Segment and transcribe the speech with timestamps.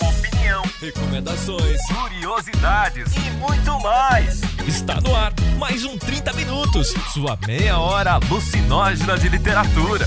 [0.00, 4.40] Opinião, recomendações, curiosidades e muito mais.
[4.66, 10.06] Está no ar mais um 30 minutos, sua meia hora alucinógena de literatura.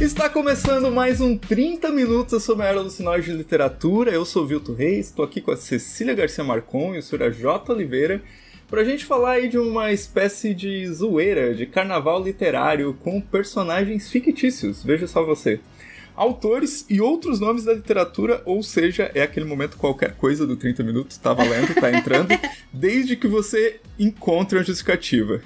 [0.00, 4.10] Está começando mais um 30 minutos sobre a era alucinógena de literatura.
[4.10, 7.30] Eu sou o Vilto Reis, estou aqui com a Cecília Garcia Marcon e o Sr.
[7.30, 7.72] J.
[7.72, 8.22] Oliveira
[8.68, 14.82] pra gente falar aí de uma espécie de zoeira, de carnaval literário com personagens fictícios.
[14.82, 15.60] Veja só você
[16.16, 20.82] autores e outros nomes da literatura, ou seja, é aquele momento qualquer coisa do 30
[20.82, 22.28] minutos, tá valendo, tá entrando,
[22.72, 25.40] desde que você encontre a justificativa.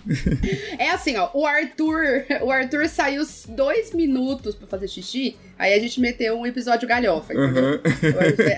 [0.78, 5.78] É assim, ó, o Arthur, o Arthur saiu dois minutos para fazer xixi, aí a
[5.78, 7.64] gente meteu um episódio galhofa, entendeu?
[7.64, 7.80] Uhum.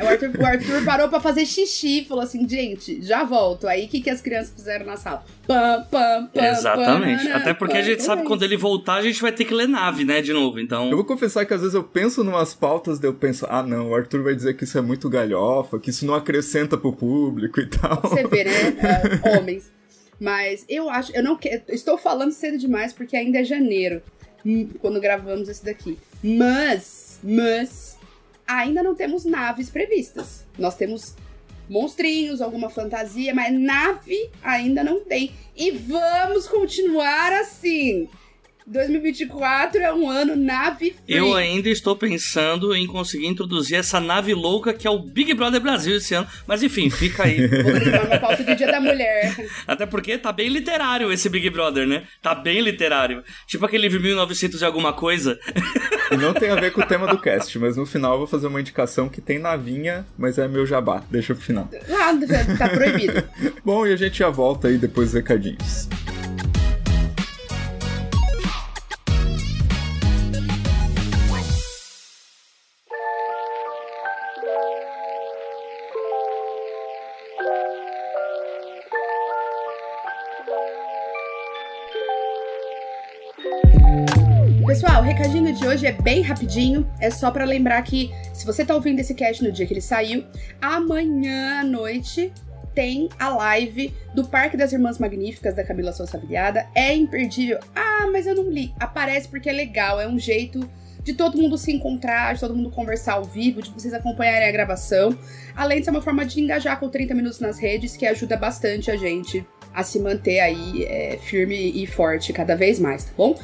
[0.03, 3.67] O, Arthur, o, Arthur, parou para fazer xixi e falou assim, gente, já volto.
[3.67, 5.25] Aí o que, que as crianças fizeram na sala?
[5.47, 7.29] Pam, pam, pam, Exatamente.
[7.29, 9.67] Até porque a gente sabe que quando ele voltar, a gente vai ter que ler
[9.67, 10.89] nave, né, de novo, então...
[10.89, 13.91] Eu vou confessar que às vezes eu penso numas pautas, daí eu penso, ah não,
[13.91, 17.61] o Arthur vai dizer que isso é muito galhofa, que isso não acrescenta pro público
[17.61, 18.01] e tal.
[18.03, 18.51] Você vê, né?
[19.25, 19.73] Uh, homens.
[20.21, 21.63] Mas eu acho, eu não quero.
[21.69, 24.01] Estou falando cedo demais porque ainda é janeiro
[24.47, 25.99] hum, quando gravamos esse daqui.
[26.23, 27.99] Mas, mas
[28.47, 30.47] ainda não temos naves previstas.
[30.57, 31.17] Nós temos
[31.69, 35.33] monstrinhos, alguma fantasia, mas nave ainda não tem.
[35.57, 38.09] E vamos continuar assim.
[38.73, 40.97] 2024 é um ano nave free.
[41.07, 45.61] Eu ainda estou pensando em conseguir introduzir essa nave louca que é o Big Brother
[45.61, 46.27] Brasil esse ano.
[46.47, 47.47] Mas enfim, fica aí.
[47.47, 49.37] Vou uma pauta do Dia da Mulher.
[49.69, 52.05] Até porque tá bem literário esse Big Brother, né?
[52.23, 53.23] Tá bem literário.
[53.47, 55.39] Tipo aquele livro 1900 e alguma coisa.
[56.11, 58.27] E não tem a ver com o tema do cast, mas no final eu vou
[58.27, 61.03] fazer uma indicação que tem navinha, mas é meu jabá.
[61.11, 61.69] Deixa pro final.
[61.91, 62.13] Ah,
[62.57, 63.23] tá proibido.
[63.63, 65.89] Bom, e a gente já volta aí depois dos recadinhos.
[85.23, 86.85] Recadinho de hoje é bem rapidinho.
[86.99, 89.81] É só para lembrar que se você tá ouvindo esse cast no dia que ele
[89.81, 90.25] saiu,
[90.61, 92.33] amanhã à noite
[92.75, 96.67] tem a live do Parque das Irmãs Magníficas da Camila Sousa Vilhada.
[96.75, 97.61] É imperdível.
[97.73, 98.75] Ah, mas eu não li.
[98.81, 100.69] Aparece porque é legal, é um jeito
[101.05, 104.53] de todo mundo se encontrar, de todo mundo conversar ao vivo, de vocês acompanharem a
[104.53, 105.17] gravação.
[105.55, 108.91] Além de ser uma forma de engajar com 30 minutos nas redes, que ajuda bastante
[108.91, 113.35] a gente a se manter aí é, firme e forte cada vez mais, tá bom?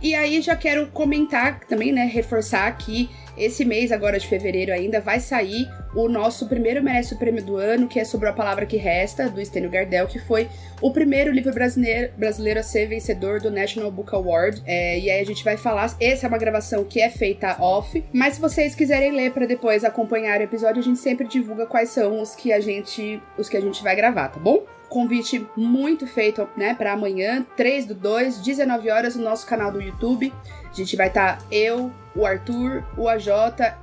[0.00, 5.00] E aí já quero comentar também, né, reforçar que esse mês agora de fevereiro ainda
[5.00, 8.66] vai sair o nosso primeiro merece o prêmio do ano, que é sobre a palavra
[8.66, 10.48] que resta do Estênio Gardel, que foi
[10.80, 14.62] o primeiro livro brasileiro, brasileiro a ser vencedor do National Book Award.
[14.66, 15.96] É, e aí a gente vai falar.
[16.00, 19.84] Essa é uma gravação que é feita off, mas se vocês quiserem ler para depois
[19.84, 23.56] acompanhar o episódio, a gente sempre divulga quais são os que a gente os que
[23.56, 24.64] a gente vai gravar, tá bom?
[24.88, 29.80] Convite muito feito, né, para amanhã, 3 do 2, 19 horas, no nosso canal do
[29.80, 30.32] YouTube.
[30.70, 33.28] A gente vai estar tá, eu, o Arthur, o AJ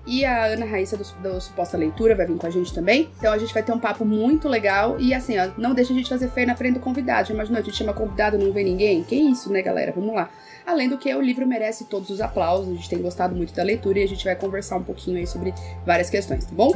[0.05, 3.09] e a Ana Raíssa do, do, Suposta Leitura vai vir com a gente também.
[3.17, 4.95] Então a gente vai ter um papo muito legal.
[4.99, 7.31] E assim, ó, não deixa a gente fazer feio na frente do convidado.
[7.31, 9.03] Imagina, a gente chama convidado não vê ninguém?
[9.03, 9.91] Que isso, né, galera?
[9.91, 10.29] Vamos lá.
[10.65, 12.69] Além do que, o livro merece todos os aplausos.
[12.69, 15.27] A gente tem gostado muito da leitura e a gente vai conversar um pouquinho aí
[15.27, 15.53] sobre
[15.85, 16.71] várias questões, tá bom?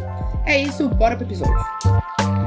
[0.46, 2.39] É isso, bora pro episódio.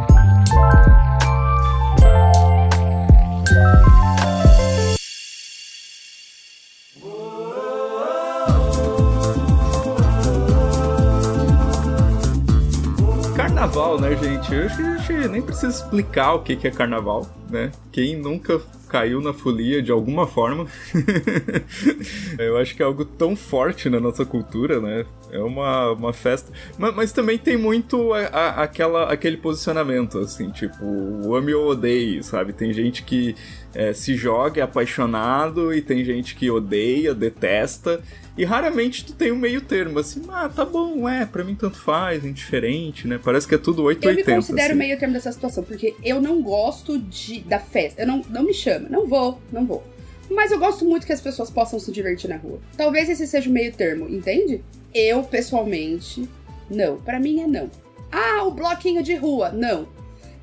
[13.93, 14.55] Carnaval, né, gente?
[14.55, 17.71] Eu acho que a gente nem precisa explicar o que é carnaval, né?
[17.91, 20.67] Quem nunca caiu na folia de alguma forma.
[22.39, 25.05] eu acho que é algo tão forte na nossa cultura, né?
[25.31, 26.53] É uma, uma festa.
[26.79, 32.23] Mas, mas também tem muito a, a, aquela, aquele posicionamento, assim, tipo, ame ou odeie,
[32.23, 32.53] sabe?
[32.53, 33.35] Tem gente que
[33.75, 38.03] é, se joga, é apaixonado, e tem gente que odeia, detesta.
[38.37, 41.79] E raramente tu tem um meio termo, assim, ah, tá bom, é, pra mim tanto
[41.79, 43.21] faz, indiferente, né?
[43.23, 44.31] Parece que é tudo 880.
[44.31, 44.79] Eu me considero assim.
[44.79, 48.03] meio termo dessa situação, porque eu não gosto de, da festa.
[48.03, 49.85] Eu não, não me chama, não vou, não vou.
[50.31, 52.59] Mas eu gosto muito que as pessoas possam se divertir na rua.
[52.75, 54.63] Talvez esse seja o meio termo, entende?
[54.95, 56.27] Eu, pessoalmente,
[56.71, 56.97] não.
[56.97, 57.71] Para mim é não.
[58.11, 59.87] Ah, o bloquinho de rua, não.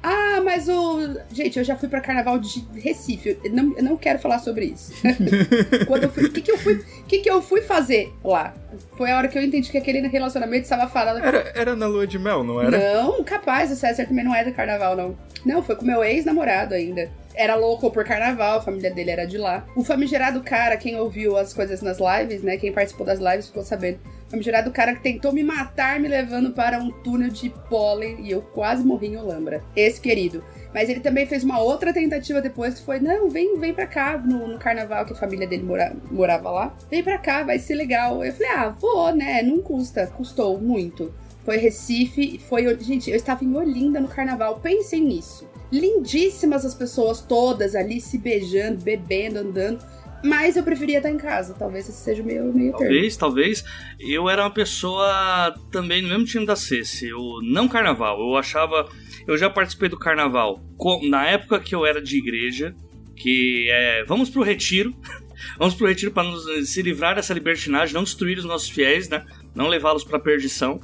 [0.01, 1.17] Ah, mas o.
[1.31, 3.37] Gente, eu já fui pra carnaval de Recife.
[3.43, 4.93] Eu não, eu não quero falar sobre isso.
[5.87, 6.25] Quando eu fui.
[6.25, 6.83] O que, que eu fui.
[7.07, 8.53] que, que eu fui fazer lá?
[8.97, 11.23] Foi a hora que eu entendi que aquele relacionamento estava falando.
[11.23, 12.77] Era, era na lua de mel, não era?
[12.77, 15.17] Não, capaz, o César também não é do carnaval, não.
[15.45, 17.09] Não, foi com meu ex-namorado ainda.
[17.33, 19.65] Era louco por carnaval, a família dele era de lá.
[19.75, 22.57] O famigerado cara, quem ouviu as coisas nas lives, né?
[22.57, 23.99] Quem participou das lives ficou sabendo
[24.29, 28.41] Famigerado cara que tentou me matar me levando para um túnel de pólen e eu
[28.41, 29.63] quase morri em Olambra.
[29.75, 30.43] Esse querido.
[30.73, 34.17] Mas ele também fez uma outra tentativa depois que foi: não, vem, vem pra cá
[34.17, 36.77] no, no carnaval, que a família dele mora, morava lá.
[36.89, 38.23] Vem pra cá, vai ser legal.
[38.23, 39.41] Eu falei: ah, vou, né?
[39.41, 40.05] Não custa.
[40.07, 41.11] Custou muito.
[41.43, 42.77] Foi Recife, foi.
[42.79, 45.49] Gente, eu estava em Olinda no carnaval, pensem nisso.
[45.71, 49.83] Lindíssimas as pessoas todas ali se beijando, bebendo, andando.
[50.23, 51.53] Mas eu preferia estar em casa.
[51.53, 53.19] Talvez esse seja o meu meio Talvez, termo.
[53.19, 53.63] talvez.
[53.99, 57.07] Eu era uma pessoa também no mesmo time da Ceci.
[57.09, 58.19] Eu não carnaval.
[58.19, 58.89] Eu achava.
[59.27, 60.59] Eu já participei do carnaval
[61.07, 62.75] na época que eu era de igreja.
[63.15, 64.03] Que é.
[64.05, 64.93] Vamos pro retiro.
[65.57, 69.25] vamos pro retiro para nos se livrar dessa libertinagem, não destruir os nossos fiéis, né?
[69.55, 70.79] Não levá-los pra perdição.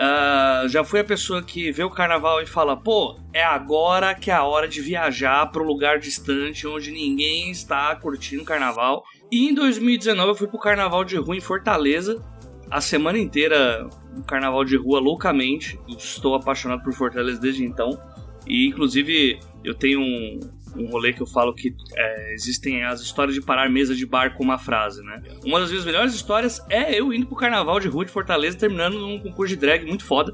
[0.00, 4.30] Uh, já fui a pessoa que vê o carnaval e fala: pô, é agora que
[4.30, 9.04] é a hora de viajar para um lugar distante onde ninguém está curtindo o carnaval.
[9.30, 12.24] E em 2019 eu fui pro carnaval de rua em Fortaleza.
[12.70, 13.86] A semana inteira,
[14.16, 15.78] o carnaval de rua loucamente.
[15.86, 18.00] Estou apaixonado por Fortaleza desde então.
[18.46, 20.40] E inclusive eu tenho um,
[20.76, 24.34] um rolê que eu falo que é, existem as histórias de parar mesa de bar
[24.34, 25.22] com uma frase, né?
[25.44, 28.98] Uma das minhas melhores histórias é eu indo pro carnaval de rua de Fortaleza terminando
[28.98, 30.32] num concurso de drag muito foda.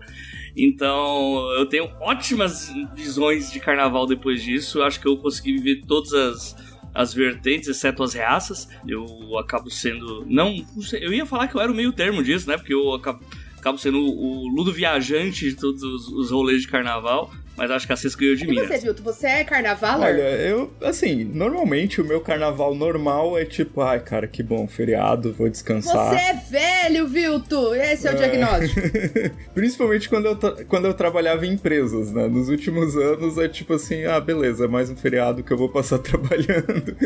[0.56, 4.82] Então eu tenho ótimas visões de carnaval depois disso.
[4.82, 6.56] Acho que eu consegui viver todas as,
[6.94, 8.68] as vertentes, exceto as reaças.
[8.86, 10.24] Eu acabo sendo.
[10.26, 12.56] Não, não sei, eu ia falar que eu era o meio termo disso, né?
[12.56, 13.22] Porque eu acabo,
[13.58, 17.86] acabo sendo o, o ludo viajante de todos os, os rolês de carnaval mas acho
[17.86, 18.58] que a Cis ganhou de e mim.
[18.58, 20.00] E você, Vilto, você é carnaval?
[20.00, 25.32] Olha, eu, assim, normalmente o meu carnaval normal é tipo, ai, cara, que bom, feriado,
[25.32, 26.10] vou descansar.
[26.10, 27.74] Você é velho, Vilto!
[27.74, 28.16] Esse é o é...
[28.16, 28.80] diagnóstico.
[29.54, 32.26] Principalmente quando eu, quando eu trabalhava em empresas, né?
[32.26, 35.98] Nos últimos anos é tipo assim, ah, beleza, mais um feriado que eu vou passar
[36.00, 36.96] trabalhando.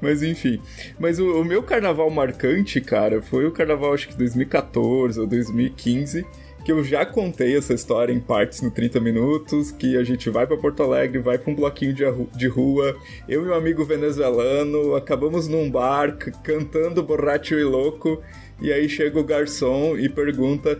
[0.00, 0.60] Mas enfim.
[0.98, 6.24] Mas o, o meu carnaval marcante, cara, foi o carnaval, acho que 2014 ou 2015
[6.64, 10.46] que eu já contei essa história em partes no 30 minutos, que a gente vai
[10.46, 12.04] para Porto Alegre, vai para um bloquinho de,
[12.36, 12.96] de rua,
[13.28, 18.22] eu e um amigo venezuelano acabamos num bar cantando borracho e louco,
[18.60, 20.78] e aí chega o garçom e pergunta,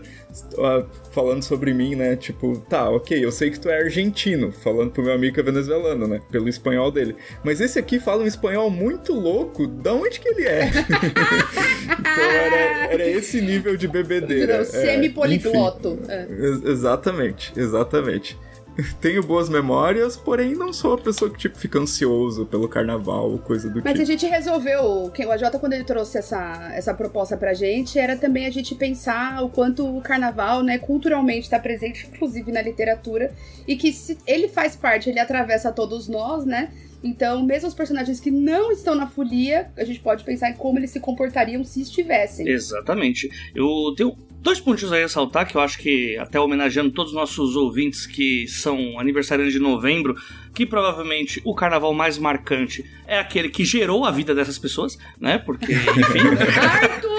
[0.53, 2.15] uh, falando sobre mim, né?
[2.15, 5.43] Tipo, tá, ok, eu sei que tu é argentino, falando pro meu amigo que é
[5.43, 6.21] venezuelano, né?
[6.31, 7.15] Pelo espanhol dele.
[7.43, 10.69] Mas esse aqui fala um espanhol muito louco, da onde que ele é?
[11.99, 14.55] então era, era esse nível de bebedeira.
[14.55, 15.99] É, semi-poligloto.
[16.07, 16.25] É.
[16.69, 18.37] Exatamente, exatamente.
[18.99, 23.37] tenho boas memórias, porém não sou a pessoa que, tipo, fica ansioso pelo carnaval ou
[23.37, 23.89] coisa do Mas tipo.
[23.89, 28.15] Mas a gente resolveu, o AJ, quando ele trouxe essa, essa proposta pra gente, era
[28.15, 33.33] também a gente pensar o quanto o carnaval, né, culturalmente está presente, inclusive na literatura,
[33.67, 36.71] e que se ele faz parte, ele atravessa todos nós, né?
[37.03, 40.79] Então, mesmo os personagens que não estão na folia, a gente pode pensar em como
[40.79, 42.47] eles se comportariam se estivessem.
[42.47, 43.29] Exatamente.
[43.53, 47.17] Eu tenho dois pontos aí a ressaltar que eu acho que, até homenageando todos os
[47.17, 50.15] nossos ouvintes que são aniversariantes de novembro,
[50.53, 55.37] que provavelmente o carnaval mais marcante é aquele que gerou a vida dessas pessoas, né?
[55.39, 56.19] Porque, enfim.
[56.61, 57.13] Arthur!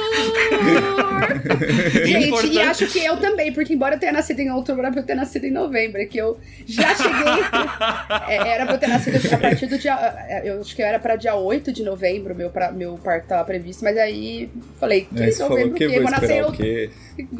[2.04, 2.54] Gente, Importante.
[2.54, 5.06] e acho que eu também, porque embora eu tenha nascido em outubro, era pra eu
[5.06, 7.12] ter nascido em novembro, é que eu já cheguei.
[8.28, 9.94] é, era pra eu ter nascido a partir do dia.
[10.28, 13.44] É, eu acho que era pra dia 8 de novembro, meu, pra, meu parto tava
[13.44, 14.48] previsto, mas aí
[14.78, 16.52] falei, que é, novembro, que vou nascer eu.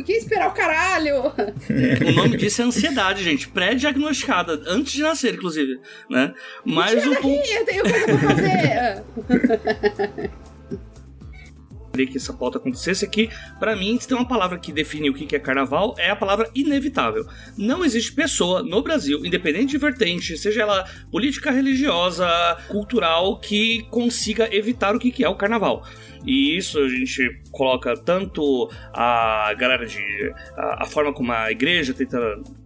[0.05, 1.33] Que esperar o caralho?
[2.07, 3.49] o nome disso é ansiedade, gente.
[3.49, 5.81] Pré-diagnosticada, antes de nascer, inclusive.
[6.09, 6.33] Né?
[6.65, 7.49] Mas o ponto.
[7.51, 9.03] Eu tenho coisa pra fazer.
[12.11, 13.31] que essa pauta acontecesse aqui.
[13.61, 16.51] Para mim, se tem uma palavra que define o que é carnaval, é a palavra
[16.55, 17.25] inevitável.
[17.57, 22.27] Não existe pessoa no Brasil, independente de vertente, seja ela política, religiosa,
[22.69, 25.87] cultural, que consiga evitar o que é o carnaval.
[26.27, 30.33] E isso a gente coloca tanto a galera de.
[30.57, 32.19] a, a forma como a igreja tenta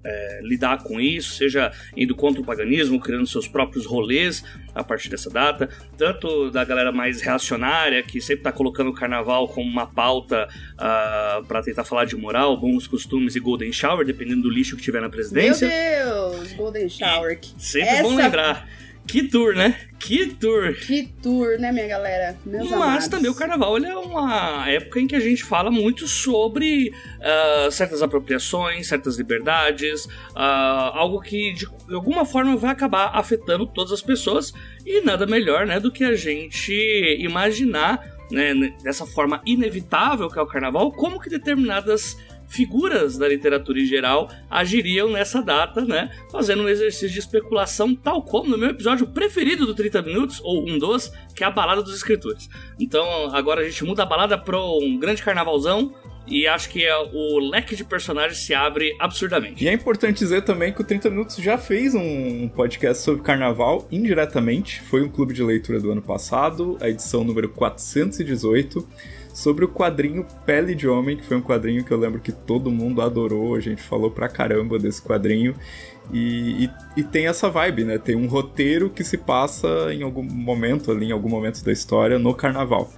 [0.05, 5.09] é, lidar com isso, seja indo contra o paganismo, criando seus próprios rolês a partir
[5.09, 9.87] dessa data, tanto da galera mais reacionária, que sempre está colocando o carnaval como uma
[9.87, 14.51] pauta uh, ah, para tentar falar de moral, bons costumes e Golden Shower, dependendo do
[14.51, 15.69] lixo que tiver na presidência.
[15.69, 17.39] Meu Deus, Golden Shower.
[17.43, 18.03] E sempre Essa...
[18.03, 18.69] bom lembrar
[19.09, 19.75] que tour, né?
[19.99, 20.75] Que tour!
[20.75, 22.37] Que tour, né, minha galera?
[22.45, 23.09] Meus Mas amados.
[23.09, 28.03] também o carnaval é uma época em que a gente fala muito sobre uh, certas
[28.03, 34.53] apropriações, certas liberdades, uh, algo que de alguma forma vai acabar afetando todas as pessoas
[34.85, 36.73] e nada melhor, né, do que a gente
[37.19, 42.17] imaginar, né, dessa forma inevitável que é o carnaval, como que determinadas
[42.49, 46.11] figuras da literatura em geral agiriam nessa data, né?
[46.33, 50.69] Fazendo um exercício de especulação, tal como no meu episódio preferido do 30 Minutos, ou
[50.69, 52.49] um dos, que é a Balada dos Escritores.
[52.81, 55.95] Então agora a gente muda a balada para um grande carnavalzão
[56.31, 59.65] e acho que é, o leque de personagens se abre absurdamente.
[59.65, 63.89] E é importante dizer também que o 30 Minutos já fez um podcast sobre carnaval
[63.91, 64.83] indiretamente.
[64.83, 68.87] Foi um clube de leitura do ano passado, a edição número 418
[69.39, 72.73] sobre o quadrinho Pele de Homem, que foi um quadrinho que eu lembro que todo
[72.73, 75.55] mundo adorou, a gente falou pra caramba desse quadrinho.
[76.13, 77.99] E, e, e, tem essa vibe, né?
[77.99, 82.19] Tem um roteiro que se passa em algum momento ali, em algum momento da história,
[82.19, 82.91] no carnaval.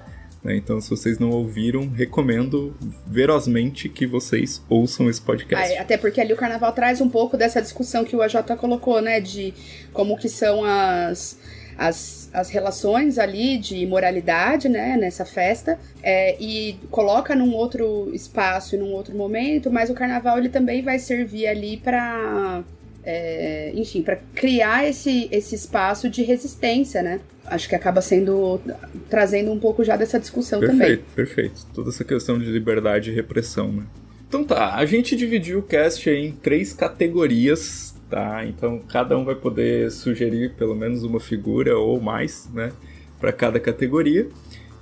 [0.42, 0.56] Né?
[0.56, 2.75] Então, se vocês não ouviram, recomendo
[3.06, 5.76] verosmente que vocês ouçam esse podcast.
[5.76, 9.02] Ah, até porque ali o carnaval traz um pouco dessa discussão que o AJ colocou,
[9.02, 9.20] né?
[9.20, 9.52] De
[9.92, 11.38] como que são as
[11.80, 18.75] as, as relações ali de moralidade, né, nessa festa, é, e coloca num outro espaço
[18.75, 22.62] e num outro momento, mas o carnaval ele também vai servir ali para
[23.02, 27.18] é, enfim, para criar esse, esse espaço de resistência, né?
[27.46, 28.60] Acho que acaba sendo
[29.08, 30.96] trazendo um pouco já dessa discussão perfeito, também.
[31.14, 31.66] Perfeito, perfeito.
[31.75, 33.84] Toda essa questão de liberdade e repressão, né?
[34.28, 38.45] Então tá, a gente dividiu o cast em três categorias tá?
[38.45, 42.73] Então cada um vai poder sugerir pelo menos uma figura ou mais, né,
[43.21, 44.29] para cada categoria.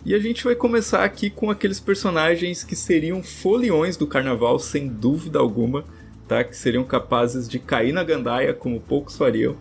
[0.04, 4.88] E a gente vai começar aqui com aqueles personagens que seriam foliões do carnaval sem
[4.88, 5.84] dúvida alguma,
[6.26, 6.42] tá?
[6.44, 9.56] Que seriam capazes de cair na gandaia como poucos fariam.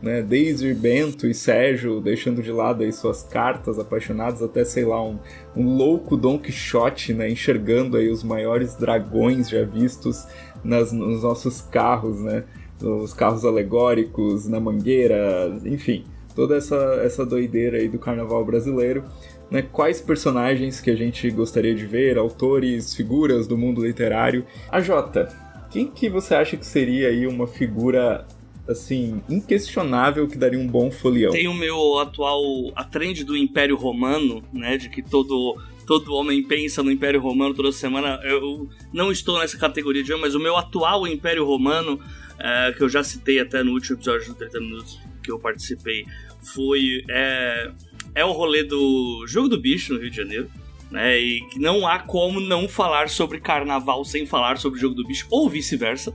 [0.00, 5.04] Né, desde Bento e Sérgio deixando de lado aí suas cartas apaixonadas até sei lá
[5.04, 5.18] um,
[5.54, 10.26] um louco Don Quixote, né, enxergando aí os maiores dragões já vistos
[10.64, 12.44] nas, nos nossos carros, né,
[12.82, 19.04] os carros alegóricos na mangueira, enfim, toda essa, essa doideira aí do carnaval brasileiro.
[19.50, 19.62] Né?
[19.62, 24.44] Quais personagens que a gente gostaria de ver, autores, figuras do mundo literário.
[24.70, 25.28] A Jota,
[25.70, 28.26] quem que você acha que seria aí uma figura
[28.68, 31.32] assim, inquestionável que daria um bom folião.
[31.32, 32.40] Tem o meu atual
[32.76, 35.56] a trend do Império Romano, né, de que todo
[35.86, 38.20] todo homem pensa no Império Romano toda semana.
[38.22, 41.98] Eu não estou nessa categoria de homem, mas o meu atual Império Romano
[42.40, 46.06] é, que eu já citei até no último episódio do 30 Minutos que eu participei,
[46.54, 47.70] foi é,
[48.14, 50.50] é o rolê do Jogo do Bicho no Rio de Janeiro.
[50.90, 54.96] Né, e que não há como não falar sobre carnaval sem falar sobre o jogo
[54.96, 56.12] do bicho, ou vice-versa,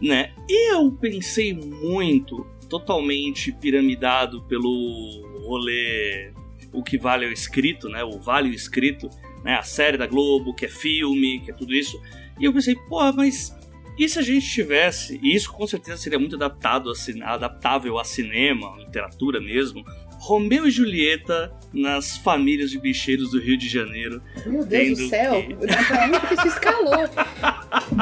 [0.00, 0.30] né?
[0.48, 6.32] Eu pensei muito, totalmente piramidado pelo rolê
[6.72, 8.02] O que vale é o escrito, né?
[8.02, 9.10] O Vale o Escrito,
[9.44, 9.56] né?
[9.56, 12.00] A série da Globo, que é filme, que é tudo isso.
[12.40, 13.54] E eu pensei, pô, mas
[13.98, 18.04] e se a gente tivesse, e isso com certeza seria muito adaptado a, adaptável a
[18.04, 19.84] cinema, literatura mesmo,
[20.22, 24.22] Romeu e Julieta nas famílias de bicheiros do Rio de Janeiro.
[24.46, 25.54] Meu Deus do céu, que...
[25.56, 27.10] que isso escalou.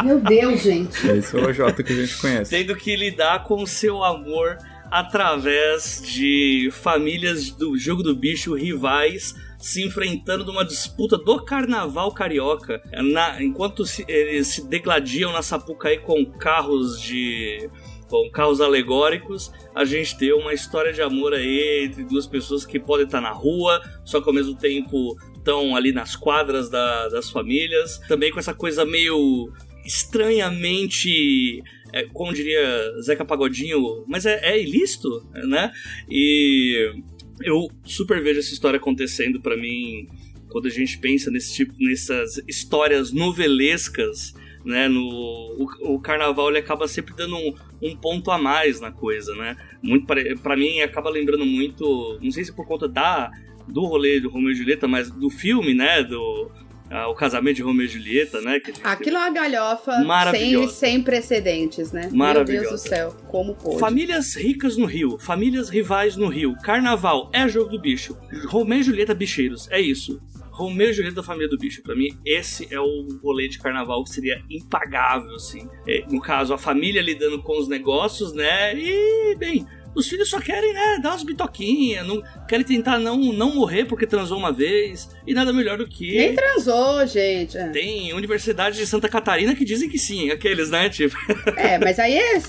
[0.04, 1.08] Meu Deus, gente.
[1.08, 2.50] Esse é o Jota que a gente conhece.
[2.50, 4.58] Tendo que lidar com o seu amor
[4.90, 12.82] através de famílias do jogo do bicho rivais se enfrentando numa disputa do carnaval carioca,
[13.12, 17.68] na, enquanto se, eles se degladiam na Sapucaí com carros de
[18.08, 22.80] com carros alegóricos, a gente tem uma história de amor aí entre duas pessoas que
[22.80, 27.30] podem estar na rua, só que ao mesmo tempo estão ali nas quadras da, das
[27.30, 27.98] famílias.
[28.08, 29.52] Também com essa coisa meio
[29.84, 31.62] estranhamente,
[31.92, 32.60] é, como diria
[33.00, 35.08] Zeca Pagodinho, mas é, é ilícito,
[35.46, 35.70] né?
[36.10, 36.92] E
[37.42, 40.06] eu super vejo essa história acontecendo para mim
[40.48, 44.88] quando a gente pensa nesse tipo, nessas histórias novelescas, né?
[44.88, 49.34] No, o, o carnaval ele acaba sempre dando um, um, ponto a mais na coisa,
[49.34, 49.56] né?
[49.82, 50.06] Muito
[50.42, 53.30] para mim acaba lembrando muito, não sei se por conta da
[53.68, 56.02] do rolê do Romeo e Julieta, mas do filme, né?
[56.02, 56.50] Do
[56.90, 58.60] ah, o casamento de Romeo e Julieta, né?
[58.82, 59.92] Aquilo é uma galhofa
[60.32, 62.08] sem, sem precedentes, né?
[62.12, 63.78] Meu Deus do céu, como pôde.
[63.78, 68.16] Famílias ricas no Rio, famílias rivais no Rio, carnaval é jogo do bicho,
[68.48, 70.20] Romeo e Julieta bicheiros, é isso.
[70.50, 71.82] Romeu e Julieta da Família do Bicho.
[71.82, 75.66] Para mim, esse é o rolê de carnaval que seria impagável, assim.
[75.88, 78.78] É, no caso, a família lidando com os negócios, né?
[78.78, 83.54] E, bem, os filhos só querem, né, dar umas bitoquinhas, não, querem tentar não, não
[83.54, 86.16] morrer porque transou uma vez, e nada melhor do que.
[86.16, 87.56] Nem transou, gente.
[87.56, 87.68] É.
[87.68, 91.16] Tem Universidade de Santa Catarina que dizem que sim, aqueles, né, tipo.
[91.56, 92.40] É, mas aí é,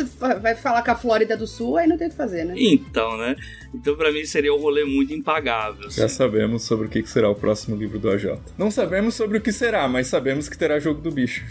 [0.41, 2.53] vai falar com a Flórida do Sul, aí não tem o que fazer, né?
[2.57, 3.36] Então, né?
[3.73, 5.87] Então, para mim, seria um rolê muito impagável.
[5.87, 6.01] Assim.
[6.01, 8.37] Já sabemos sobre o que será o próximo livro do AJ.
[8.57, 11.43] Não sabemos sobre o que será, mas sabemos que terá jogo do bicho.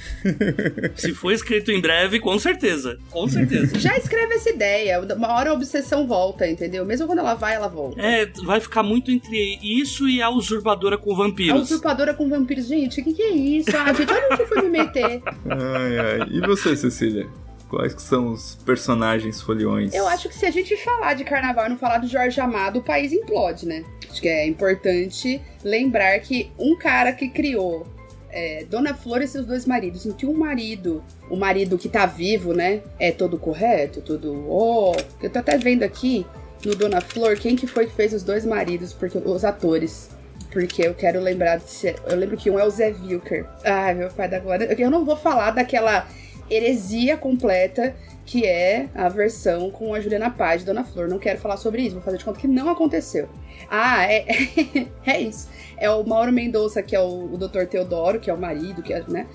[0.97, 2.99] Se for escrito em breve, com certeza.
[3.11, 3.79] Com certeza.
[3.79, 5.01] Já escreve essa ideia.
[5.01, 6.85] Uma hora a obsessão volta, entendeu?
[6.85, 8.01] Mesmo quando ela vai, ela volta.
[8.01, 11.59] É, vai ficar muito entre isso e a usurpadora com vampiros.
[11.59, 12.67] A usurpadora com vampiros.
[12.67, 13.71] Gente, o que, que é isso?
[13.77, 15.23] Ah, gente, olha onde eu fui me meter.
[15.49, 16.29] Ai, ai.
[16.31, 17.27] E você, Cecília?
[17.71, 19.95] Quais que são os personagens foliões?
[19.95, 22.81] Eu acho que se a gente falar de carnaval e não falar do Jorge Amado,
[22.81, 23.85] o país implode, né?
[24.11, 27.87] Acho que é importante lembrar que um cara que criou
[28.29, 30.05] é, Dona Flor e seus dois maridos.
[30.05, 31.01] Em que um marido,
[31.31, 32.83] o marido que tá vivo, né?
[32.99, 34.47] É todo correto, tudo.
[34.49, 36.27] Oh, eu tô até vendo aqui
[36.67, 40.11] no Dona Flor quem que foi que fez os dois maridos, porque os atores.
[40.51, 41.95] Porque eu quero lembrar de ser.
[42.05, 43.47] Eu lembro que um é o Zé Wilker.
[43.65, 44.65] Ai, meu pai da glória.
[44.77, 46.09] Eu não vou falar daquela
[46.51, 47.95] heresia completa
[48.31, 51.09] que é a versão com a Juliana Paz de Dona Flor.
[51.09, 53.29] Não quero falar sobre isso, vou fazer de conta que não aconteceu.
[53.69, 54.25] Ah, é,
[55.05, 55.49] é isso.
[55.77, 57.65] É o Mauro Mendonça, que é o, o Dr.
[57.69, 59.27] Teodoro, que é o marido, que é, né?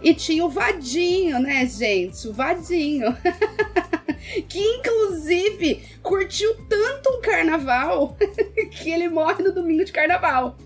[0.00, 2.28] E tinha o Vadinho, né, gente?
[2.28, 3.16] O Vadinho.
[4.48, 8.16] que inclusive curtiu tanto um carnaval
[8.70, 10.56] que ele morre no domingo de carnaval.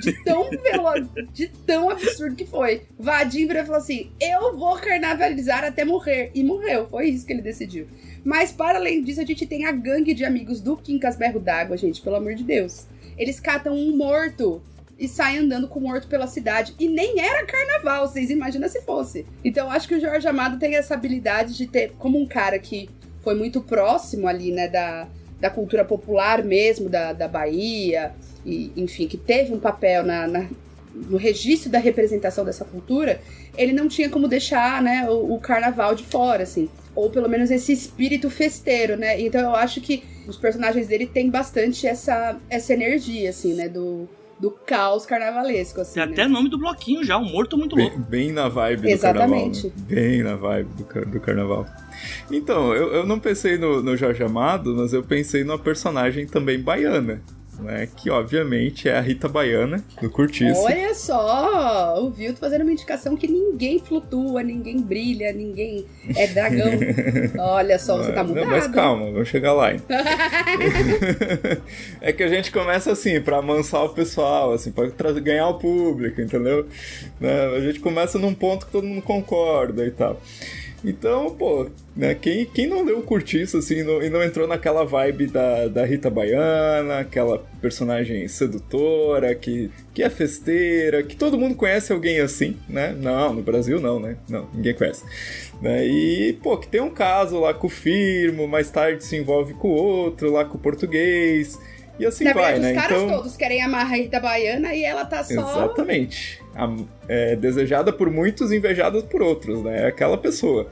[0.00, 2.82] De tão veloz, de tão absurdo que foi.
[2.98, 6.30] Vadinho virou e falou assim: Eu vou carnavalizar até morrer.
[6.34, 6.88] E morreu.
[6.88, 7.86] Foi isso que ele decidiu.
[8.24, 11.76] Mas, para além disso, a gente tem a gangue de amigos do Quincas Berro d'Água,
[11.76, 12.86] gente, pelo amor de Deus.
[13.16, 14.62] Eles catam um morto
[14.98, 16.74] e sai andando com o morto pela cidade.
[16.78, 19.24] E nem era carnaval, vocês imaginam se fosse.
[19.44, 22.90] Então acho que o Jorge Amado tem essa habilidade de ter, como um cara que
[23.28, 25.06] foi muito próximo ali, né, da,
[25.38, 30.46] da cultura popular mesmo, da, da Bahia, e enfim, que teve um papel na, na
[30.94, 33.20] no registro da representação dessa cultura,
[33.54, 36.70] ele não tinha como deixar, né, o, o, carnaval de fora, assim.
[36.94, 39.20] Ou pelo menos esse espírito festeiro, né?
[39.20, 44.08] Então eu acho que os personagens dele têm bastante essa, essa energia, assim, né, do,
[44.40, 45.80] do caos carnavalesco.
[45.80, 46.12] Assim, Tem né?
[46.12, 48.00] até nome do bloquinho já, um morto muito bem, louco.
[48.00, 49.68] Bem na vibe Exatamente.
[49.68, 49.88] do carnaval.
[49.88, 49.94] Né?
[49.94, 51.66] Bem na vibe do, do carnaval.
[52.30, 56.60] Então, eu, eu não pensei no, no Jorge Amado, mas eu pensei numa personagem também
[56.60, 57.20] baiana
[57.58, 57.88] né?
[57.96, 60.60] Que obviamente é a Rita Baiana, do Curtiço.
[60.60, 62.02] Olha só!
[62.02, 65.84] O Vilto fazendo uma indicação que ninguém flutua, ninguém brilha, ninguém
[66.16, 66.70] é dragão.
[67.38, 68.44] Olha só, você tá mudado.
[68.44, 69.74] Não, mas calma, vamos chegar lá.
[69.74, 69.96] Então.
[72.00, 76.20] é que a gente começa assim, para amansar o pessoal, assim, para ganhar o público,
[76.20, 76.66] entendeu?
[77.20, 77.56] Né?
[77.56, 80.20] A gente começa num ponto que todo mundo concorda e tal.
[80.84, 81.66] Então, pô,
[81.96, 85.66] né, quem, quem não leu o Curtiço, assim, não, e não entrou naquela vibe da,
[85.66, 92.20] da Rita Baiana, aquela personagem sedutora, que, que é festeira, que todo mundo conhece alguém
[92.20, 92.96] assim, né?
[92.98, 94.16] Não, no Brasil não, né?
[94.28, 95.04] Não, ninguém conhece.
[95.60, 95.86] Né?
[95.86, 99.68] E, pô, que tem um caso lá com o Firmo, mais tarde se envolve com
[99.68, 101.58] o outro, lá com o português,
[101.98, 102.70] e assim Na vai, verdade, né?
[102.70, 103.16] os caras então...
[103.16, 105.32] todos querem amarrar a Rita Baiana e ela tá só...
[105.32, 106.40] Exatamente.
[106.54, 106.74] A,
[107.08, 109.84] é, desejada por muitos, invejada por outros, né?
[109.84, 110.70] É aquela pessoa.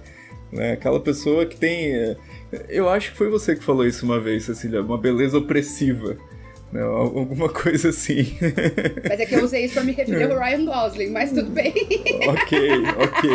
[0.52, 0.72] Né?
[0.72, 1.94] Aquela pessoa que tem.
[1.94, 2.16] É,
[2.68, 6.16] eu acho que foi você que falou isso uma vez, Cecília, uma beleza opressiva.
[6.72, 6.82] Né?
[6.82, 8.36] Alguma coisa assim.
[9.08, 11.72] Mas é que eu usei isso pra me referir ao Ryan Gosling, mas tudo bem.
[12.28, 12.58] ok,
[12.98, 13.30] ok.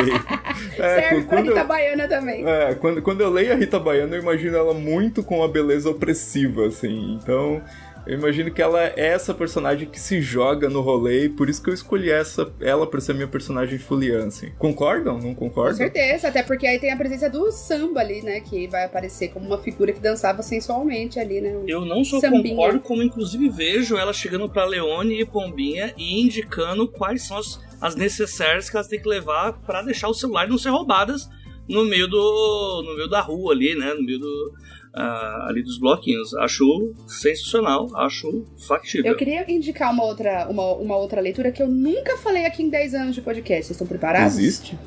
[0.78, 2.48] É, Serve pra Rita eu, Baiana também.
[2.48, 5.90] É, quando, quando eu leio a Rita Baiana, eu imagino ela muito com uma beleza
[5.90, 7.18] opressiva, assim.
[7.22, 7.62] Então,
[8.06, 11.62] eu imagino que ela é essa personagem que se joga no rolê, e por isso
[11.62, 14.52] que eu escolhi essa, ela pra ser minha personagem fulian, assim.
[14.58, 15.20] Concordam?
[15.20, 15.74] Não concordam?
[15.74, 18.40] Com certeza, até porque aí tem a presença do samba ali, né?
[18.40, 21.64] Que vai aparecer como uma figura que dançava sensualmente ali, né?
[21.68, 22.56] Eu não só Sambinha.
[22.56, 27.60] concordo, como inclusive vejo ela chegando pra Leone e Pombinha e indicando quais são as,
[27.80, 31.30] as necessárias que elas têm que levar para deixar o celular não ser roubadas
[31.68, 33.94] no meio do no meio da rua ali, né?
[33.94, 34.54] No meio do
[34.96, 36.34] uh, ali dos bloquinhos.
[36.36, 39.12] Acho sensacional, acho factível.
[39.12, 42.70] Eu queria indicar uma outra, uma, uma outra leitura que eu nunca falei aqui em
[42.70, 43.66] 10 anos de podcast.
[43.66, 44.38] Vocês estão preparados?
[44.38, 44.78] Existe?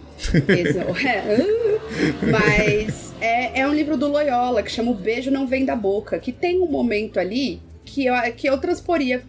[1.04, 5.74] é, mas é, é um livro do Loyola que chama O Beijo Não Vem da
[5.74, 9.22] Boca, que tem um momento ali que eu, que eu transporia.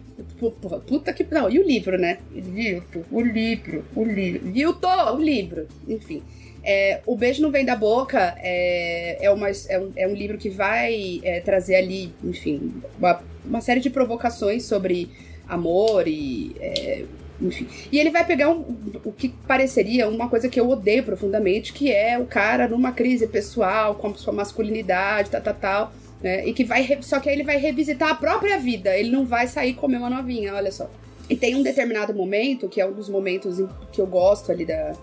[0.86, 1.26] Puta que.
[1.30, 2.18] Não, e o livro, né?
[2.32, 4.50] O livro, o livro, o livro.
[4.50, 4.72] Viu?
[4.72, 5.66] Tô, o livro.
[5.86, 6.22] Enfim.
[6.68, 10.36] É, o Beijo Não Vem da Boca é, é, uma, é, um, é um livro
[10.36, 15.08] que vai é, trazer ali, enfim, uma, uma, série de provocações sobre
[15.48, 16.56] amor e.
[16.58, 17.04] É,
[17.40, 17.68] enfim.
[17.92, 18.64] E ele vai pegar um,
[19.04, 23.28] o que pareceria uma coisa que eu odeio profundamente, que é o cara numa crise
[23.28, 25.92] pessoal, com a sua masculinidade, tal, tal, tal.
[26.20, 26.48] Né?
[26.48, 26.98] E que vai.
[27.00, 28.96] Só que aí ele vai revisitar a própria vida.
[28.96, 30.90] Ele não vai sair comer uma novinha, olha só.
[31.30, 33.58] E tem um determinado momento, que é um dos momentos
[33.92, 34.94] que eu gosto ali da,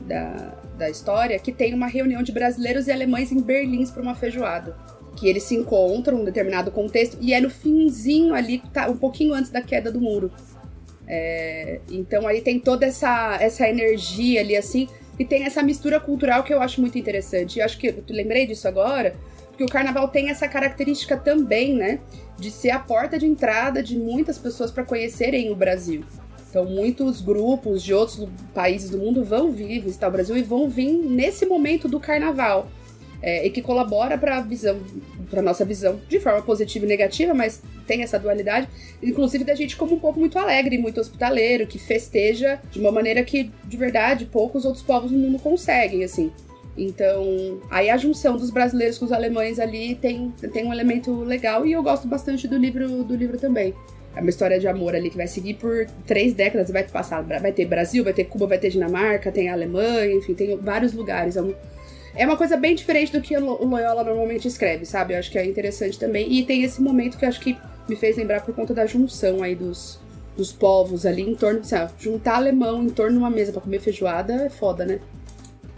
[0.00, 4.14] da, da história, que tem uma reunião de brasileiros e alemães em Berlim para uma
[4.14, 4.76] feijoada.
[5.16, 9.34] Que eles se encontram num determinado contexto e é no finzinho ali, tá, um pouquinho
[9.34, 10.30] antes da queda do muro.
[11.06, 16.42] É, então aí tem toda essa, essa energia ali assim, e tem essa mistura cultural
[16.42, 17.58] que eu acho muito interessante.
[17.58, 19.14] E acho que eu lembrei disso agora,
[19.48, 22.00] porque o carnaval tem essa característica também, né?
[22.38, 26.04] De ser a porta de entrada de muitas pessoas para conhecerem o Brasil.
[26.50, 30.68] Então, muitos grupos de outros países do mundo vão vir visitar o Brasil e vão
[30.68, 32.68] vir nesse momento do carnaval.
[33.22, 34.80] É, e que colabora para a visão
[35.28, 38.66] pra nossa visão, de forma positiva e negativa, mas tem essa dualidade,
[39.00, 43.22] inclusive da gente como um povo muito alegre, muito hospitaleiro, que festeja de uma maneira
[43.22, 46.32] que, de verdade, poucos outros povos no mundo conseguem, assim.
[46.76, 51.66] Então, aí a junção dos brasileiros com os alemães ali tem, tem um elemento legal
[51.66, 53.74] e eu gosto bastante do livro do livro também.
[54.14, 57.52] É uma história de amor ali que vai seguir por três décadas, vai passar, vai
[57.52, 61.36] ter Brasil, vai ter Cuba, vai ter Dinamarca, tem Alemanha, enfim, tem vários lugares.
[61.36, 61.54] É, um,
[62.14, 65.14] é uma coisa bem diferente do que o Loyola normalmente escreve, sabe?
[65.14, 66.30] Eu acho que é interessante também.
[66.32, 67.56] E tem esse momento que eu acho que
[67.88, 70.00] me fez lembrar por conta da junção aí dos,
[70.36, 73.60] dos povos ali em torno, assim, ó, juntar alemão em torno de uma mesa para
[73.60, 75.00] comer feijoada é foda, né?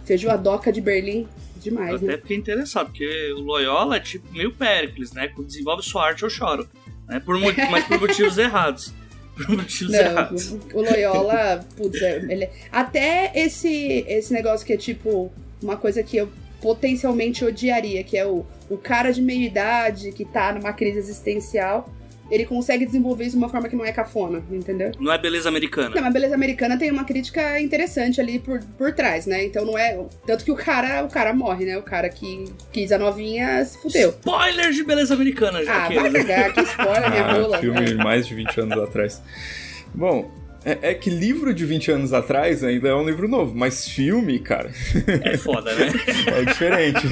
[0.05, 2.13] Feijoadoca de Berlim, demais, eu né?
[2.13, 5.29] até fiquei interessado, porque o Loyola é tipo meio Péricles, né?
[5.29, 6.67] Quando desenvolve sua arte, eu choro.
[7.07, 7.19] Né?
[7.19, 7.37] Por,
[7.71, 8.93] mas por motivos errados.
[9.35, 10.51] Por motivos Não, errados.
[10.73, 12.49] o Loyola, putz, é- ele...
[12.71, 16.29] até esse, esse negócio que é tipo uma coisa que eu
[16.61, 21.89] potencialmente odiaria, que é o, o cara de meia idade que tá numa crise existencial,
[22.33, 24.91] ele consegue desenvolver isso de uma forma que não é cafona, entendeu?
[24.99, 25.95] Não é beleza americana.
[25.95, 29.43] Não, mas beleza americana tem uma crítica interessante ali por, por trás, né?
[29.45, 29.99] Então não é.
[30.25, 31.77] Tanto que o cara, o cara morre, né?
[31.77, 34.09] O cara que quis a novinha se fudeu.
[34.09, 37.57] Spoiler de beleza americana, já Ah, que vai cagar, que spoiler, minha Ah, rola.
[37.59, 37.93] filme É.
[37.95, 39.21] mais de 20 anos atrás.
[39.93, 40.31] Bom,
[40.65, 44.39] é, é que livro de 20 anos atrás ainda é um livro novo, mas filme,
[44.39, 44.71] cara,
[45.23, 45.91] é foda, né?
[46.27, 47.07] é diferente.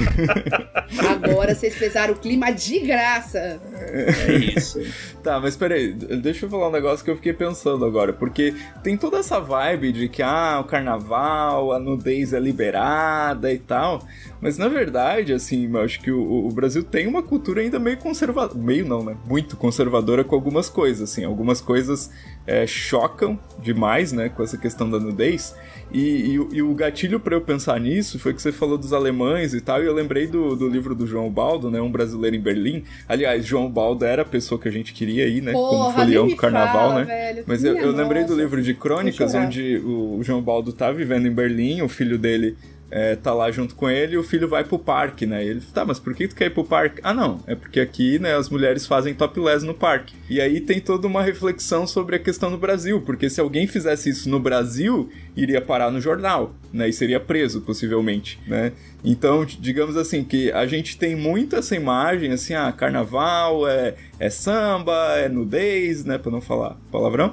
[1.08, 3.60] Agora vocês pesaram o clima de graça.
[3.74, 4.80] É isso.
[5.22, 8.96] Tá, mas peraí, deixa eu falar um negócio que eu fiquei pensando agora, porque tem
[8.96, 14.06] toda essa vibe de que, ah, o carnaval, a nudez é liberada e tal,
[14.40, 17.98] mas na verdade, assim, eu acho que o, o Brasil tem uma cultura ainda meio
[17.98, 22.10] conservadora, meio não, né, muito conservadora com algumas coisas, assim, algumas coisas
[22.46, 25.54] é, chocam demais, né, com essa questão da nudez,
[25.92, 28.92] e, e o- e o gatilho pra eu pensar nisso foi que você falou dos
[28.92, 32.34] alemães e tal, e eu lembrei do, do livro do João Baldo, né, um brasileiro
[32.34, 35.84] em Berlim, aliás, João Baldo era a pessoa que a gente queria ir, né, como
[35.84, 37.44] Porra, folião nem do carnaval, fala, né, velho.
[37.46, 40.90] mas eu, Minha eu lembrei do livro de crônicas, onde o, o João Baldo tá
[40.90, 42.56] vivendo em Berlim, o filho dele
[42.92, 45.42] é, tá lá junto com ele e o filho vai pro parque, né?
[45.42, 47.00] E ele, tá, mas por que tu quer ir pro parque?
[47.02, 50.14] Ah, não, é porque aqui, né, as mulheres fazem topless no parque.
[50.28, 54.10] E aí tem toda uma reflexão sobre a questão no Brasil, porque se alguém fizesse
[54.10, 56.86] isso no Brasil, iria parar no jornal, né?
[56.86, 58.72] E seria preso, possivelmente, né?
[59.02, 64.28] Então, digamos assim, que a gente tem muito essa imagem, assim, ah, carnaval é, é
[64.28, 66.18] samba, é nudez, né?
[66.18, 67.32] Pra não falar palavrão.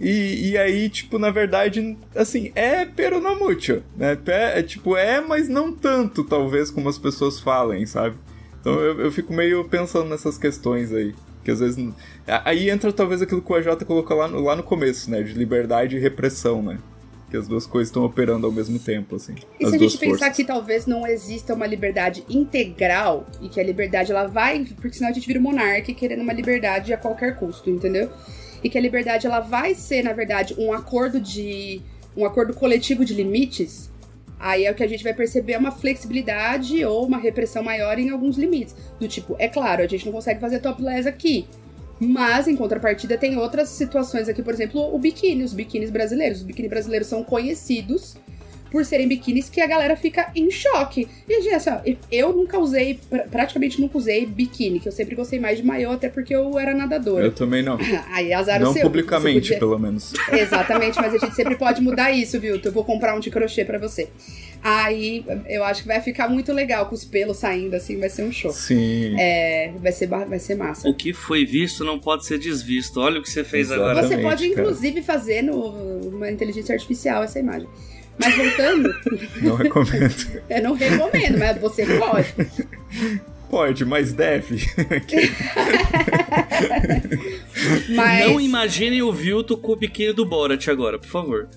[0.00, 4.16] E, e aí, tipo, na verdade, assim, é pero no mucho, né?
[4.26, 8.16] É, tipo, é, mas não tanto, talvez, como as pessoas falem, sabe?
[8.60, 11.14] Então eu, eu fico meio pensando nessas questões aí.
[11.44, 11.78] Que às vezes.
[12.44, 15.22] Aí entra talvez aquilo que o AJ colocou lá no, lá no começo, né?
[15.22, 16.76] De liberdade e repressão, né?
[17.30, 19.36] Que as duas coisas estão operando ao mesmo tempo, assim.
[19.60, 20.36] E se a gente pensar forças.
[20.36, 25.10] que talvez não exista uma liberdade integral e que a liberdade ela vai, porque senão
[25.10, 28.10] a gente vira um monarca querendo uma liberdade a qualquer custo, entendeu?
[28.62, 31.80] E que a liberdade ela vai ser, na verdade, um acordo de
[32.16, 33.90] um acordo coletivo de limites.
[34.38, 37.98] Aí é o que a gente vai perceber é uma flexibilidade ou uma repressão maior
[37.98, 38.74] em alguns limites.
[38.98, 41.46] Do tipo, é claro, a gente não consegue fazer topless aqui.
[41.98, 46.38] Mas, em contrapartida, tem outras situações aqui, por exemplo, o biquíni, os biquínis brasileiros.
[46.38, 48.16] Os biquíni brasileiros são conhecidos
[48.70, 51.06] por serem biquínis que a galera fica em choque.
[51.28, 51.78] E, gente, assim, ó,
[52.10, 55.92] eu nunca usei, pra- praticamente nunca usei biquíni, que eu sempre gostei mais de maiô,
[55.92, 57.24] até porque eu era nadadora.
[57.26, 57.78] Eu também não.
[58.12, 58.82] Aí azar o não seu.
[58.82, 60.12] publicamente, você podia- pelo menos.
[60.32, 62.60] Exatamente, mas a gente sempre pode mudar isso, viu?
[62.62, 64.08] Eu vou comprar um de crochê pra você.
[64.62, 68.24] Aí eu acho que vai ficar muito legal com os pelos saindo, assim, vai ser
[68.24, 68.50] um show.
[68.50, 69.14] Sim.
[69.18, 70.88] É, vai ser, vai ser massa.
[70.88, 72.98] O que foi visto não pode ser desvisto.
[73.00, 73.80] Olha o que você fez Exato.
[73.80, 73.94] agora.
[74.02, 74.60] Você Exatamente, pode, cara.
[74.62, 77.68] inclusive, fazer no, numa inteligência artificial essa imagem.
[78.18, 78.94] Mas voltando,
[79.42, 80.14] Não recomendo.
[80.48, 82.34] eu não recomendo, mas você pode.
[83.50, 84.64] Pode, mas deve.
[87.94, 88.26] Mas.
[88.26, 91.48] Não imaginem o Vilto com o biquíni do Borat agora, por favor.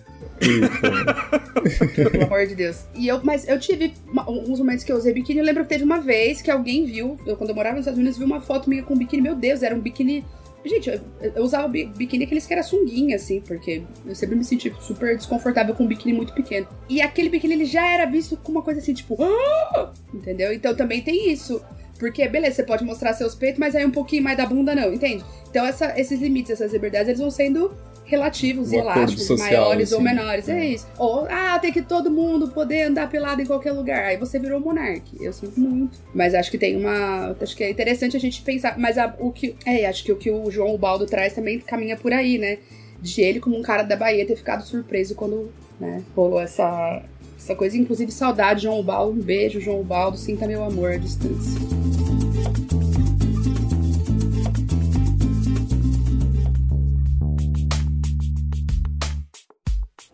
[1.95, 2.85] Pelo amor de Deus.
[2.95, 5.39] E eu, mas eu tive uma- uns momentos que eu usei biquíni.
[5.39, 7.99] Eu lembro que teve uma vez que alguém viu, eu, quando eu morava nos Estados
[7.99, 9.21] Unidos, viu uma foto minha com biquíni.
[9.23, 10.23] Meu Deus, era um biquíni.
[10.65, 10.99] Gente, eu,
[11.35, 15.15] eu usava bi- biquíni aqueles que era sunguinha, assim, porque eu sempre me senti super
[15.15, 16.67] desconfortável com um biquíni muito pequeno.
[16.89, 19.15] E aquele biquíni ele já era visto como uma coisa assim, tipo.
[19.21, 20.51] "Ah!" Entendeu?
[20.53, 21.61] Então também tem isso.
[21.97, 24.93] Porque, beleza, você pode mostrar seus peitos, mas aí um pouquinho mais da bunda não,
[24.93, 25.23] entende?
[25.49, 27.71] Então essa- esses limites, essas liberdades, eles vão sendo
[28.09, 30.03] relativos e elásticos, maiores ou assim.
[30.05, 30.49] menores.
[30.49, 30.59] É.
[30.59, 30.65] É.
[30.65, 30.87] isso.
[30.97, 34.05] Ou, ah, tem que todo mundo poder andar pelado em qualquer lugar.
[34.05, 35.15] Aí você virou monarque.
[35.23, 35.97] Eu sinto muito.
[36.13, 37.35] Mas acho que tem uma.
[37.39, 38.77] Acho que é interessante a gente pensar.
[38.77, 39.55] Mas a- o que.
[39.65, 42.57] É, acho que o que o João Baldo traz também caminha por aí, né?
[43.01, 47.01] De ele, como um cara da Bahia, ter ficado surpreso quando né, rolou essa.
[47.37, 49.17] Essa coisa, inclusive saudade, João Baldo.
[49.17, 50.17] Um beijo, João Baldo.
[50.17, 51.57] Sinta meu amor à distância.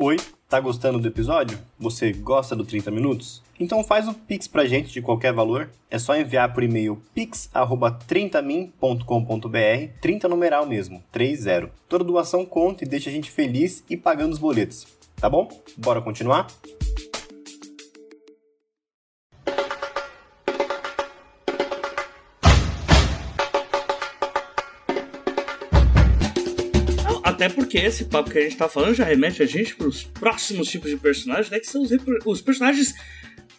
[0.06, 1.58] Oi, tá gostando do episódio?
[1.80, 3.42] Você gosta do 30 minutos?
[3.60, 5.72] Então faz o Pix pra gente de qualquer valor.
[5.90, 11.72] É só enviar por e-mail pix@30min.com.br, 30 numeral mesmo, 30.
[11.90, 14.86] Toda doação conta e deixa a gente feliz e pagando os boletos.
[15.16, 15.50] Tá bom?
[15.76, 16.46] Bora continuar?
[27.46, 30.68] Até porque esse papo que a gente tá falando já remete a gente pros próximos
[30.68, 31.60] tipos de personagens, né?
[31.60, 31.92] Que são os,
[32.26, 32.96] os personagens.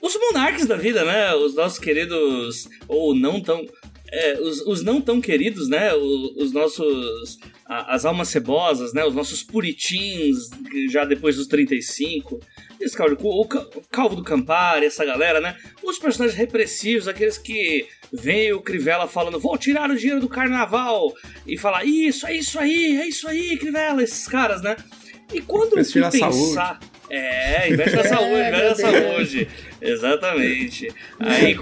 [0.02, 1.32] Os monarques da vida, né?
[1.36, 2.68] Os nossos queridos.
[2.88, 3.64] Ou não tão.
[4.12, 5.92] É, os, os, não tão queridos, né?
[5.94, 7.38] Os, os nossos.
[7.64, 9.04] A, as almas cebosas, né?
[9.04, 10.50] Os nossos puritins,
[10.90, 12.40] já depois dos 35.
[12.80, 13.46] Esse calvo, o, o
[13.90, 15.56] Calvo do Campari, essa galera, né?
[15.82, 21.12] Os personagens repressivos, aqueles que vem o Crivella falando, vou tirar o dinheiro do carnaval,
[21.46, 24.76] e falar, isso, é isso aí, é isso aí, Crivella, esses caras, né?
[25.32, 26.32] E quando eu fui pensar.
[26.32, 26.95] Saúde.
[27.08, 29.48] É, investe na saúde, é, investe na saúde.
[29.80, 30.88] Exatamente.
[31.18, 31.56] Aí,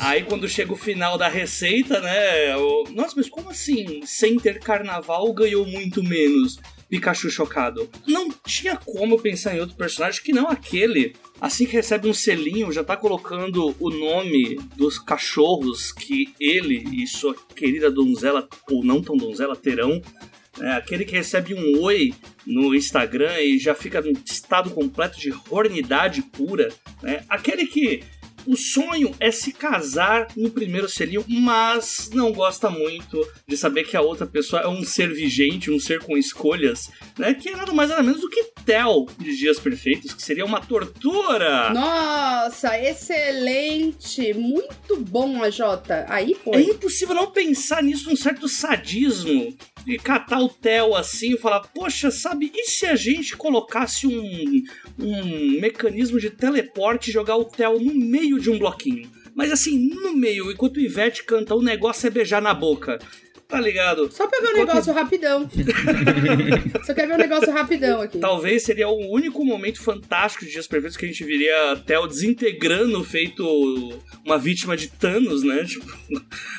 [0.00, 2.54] aí quando chega o final da receita, né?
[2.54, 4.02] Eu, Nossa, mas como assim?
[4.06, 6.58] Sem ter carnaval ganhou muito menos?
[6.88, 7.90] Pikachu chocado.
[8.06, 11.14] Não tinha como pensar em outro personagem que não aquele.
[11.40, 17.06] Assim que recebe um selinho, já tá colocando o nome dos cachorros que ele e
[17.06, 20.00] sua querida donzela, ou não tão donzela, terão.
[20.60, 22.14] É, aquele que recebe um oi
[22.46, 26.68] no Instagram e já fica num estado completo de hornidade pura.
[27.02, 27.24] Né?
[27.28, 28.02] Aquele que
[28.46, 33.96] o sonho é se casar no primeiro selinho, mas não gosta muito de saber que
[33.96, 37.34] a outra pessoa é um ser vigente, um ser com escolhas, né?
[37.34, 40.60] Que é nada mais nada menos do que Tel de Dias Perfeitos, que seria uma
[40.60, 41.70] tortura.
[41.70, 44.34] Nossa, excelente!
[44.34, 46.04] Muito bom, a Jota.
[46.08, 46.56] Aí foi.
[46.56, 49.56] É impossível não pensar nisso, um certo sadismo
[49.86, 54.64] de catar o Theo assim e falar: Poxa, sabe, e se a gente colocasse um,
[54.98, 59.10] um mecanismo de teleporte e jogar o Theo no meio de um bloquinho?
[59.34, 62.98] Mas assim, no meio, enquanto o Ivete canta, o negócio é beijar na boca.
[63.48, 64.10] Tá ligado?
[64.10, 65.48] Só pra ver um negócio rapidão.
[66.84, 68.18] Só quer ver um negócio rapidão aqui.
[68.18, 72.08] Talvez seria o único momento fantástico de Dias Perfeitos que a gente viria até o
[72.08, 73.44] desintegrando feito
[74.24, 75.64] uma vítima de Thanos, né?
[75.76, 75.86] Tipo,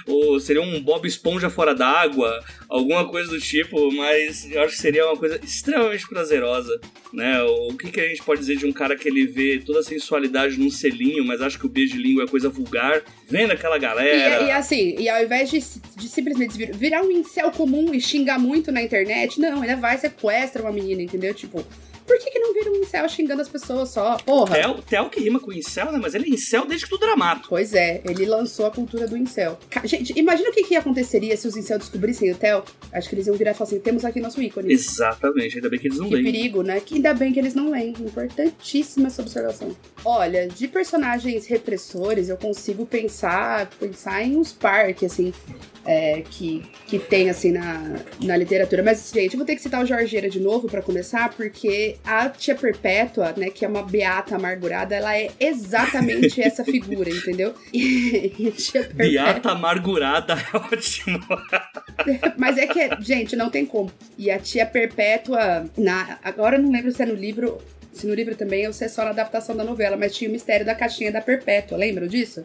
[0.06, 4.82] ou seria um Bob Esponja fora d'água, alguma coisa do tipo, mas eu acho que
[4.82, 6.80] seria uma coisa extremamente prazerosa,
[7.14, 7.42] né?
[7.44, 9.84] O que, que a gente pode dizer de um cara que ele vê toda a
[9.84, 13.78] sensualidade num selinho, mas acha que o beijo de língua é coisa vulgar, vendo aquela
[13.78, 14.44] galera.
[14.44, 15.60] E, e assim, e ao invés de,
[15.96, 19.40] de simplesmente virar um incel comum e xingar muito na internet.
[19.40, 21.34] Não, ele vai, sequestra uma menina, entendeu?
[21.34, 21.66] Tipo,
[22.08, 24.18] por que, que não vira um incel xingando as pessoas só?
[24.18, 24.56] Porra.
[24.56, 26.00] Theo, Theo que rima com incel, né?
[26.02, 27.50] Mas ele é incel desde que do Dramato.
[27.50, 29.60] Pois é, ele lançou a cultura do incel.
[29.84, 32.64] Gente, imagina o que, que acontecesse se os incel descobrissem o Theo.
[32.92, 34.72] Acho que eles iam virar e falar assim: temos aqui nosso ícone.
[34.72, 36.26] Exatamente, ainda bem que eles não que leem.
[36.26, 36.80] Que perigo, né?
[36.80, 37.94] Que ainda bem que eles não leem.
[38.00, 39.76] Importantíssima essa observação.
[40.06, 45.34] Olha, de personagens repressores, eu consigo pensar, pensar em uns parques, assim,
[45.86, 48.84] é, que, que tem, assim, na, na literatura.
[48.84, 51.30] Mas, gente, eu vou ter que citar o Jorgeira de novo para começar,
[51.98, 57.10] porque a tia Perpétua, né, que é uma beata amargurada, ela é exatamente essa figura,
[57.10, 57.54] entendeu?
[57.74, 59.06] E, a tia Perpétua...
[59.06, 61.20] Beata amargurada é ótimo.
[62.38, 63.92] Mas é que, gente, não tem como.
[64.18, 67.58] E a tia Perpétua, na, agora eu não lembro se é no livro
[67.94, 70.32] se no livro também ou se é só na adaptação da novela, mas tinha o
[70.32, 72.44] mistério da caixinha da Perpétua, lembram disso?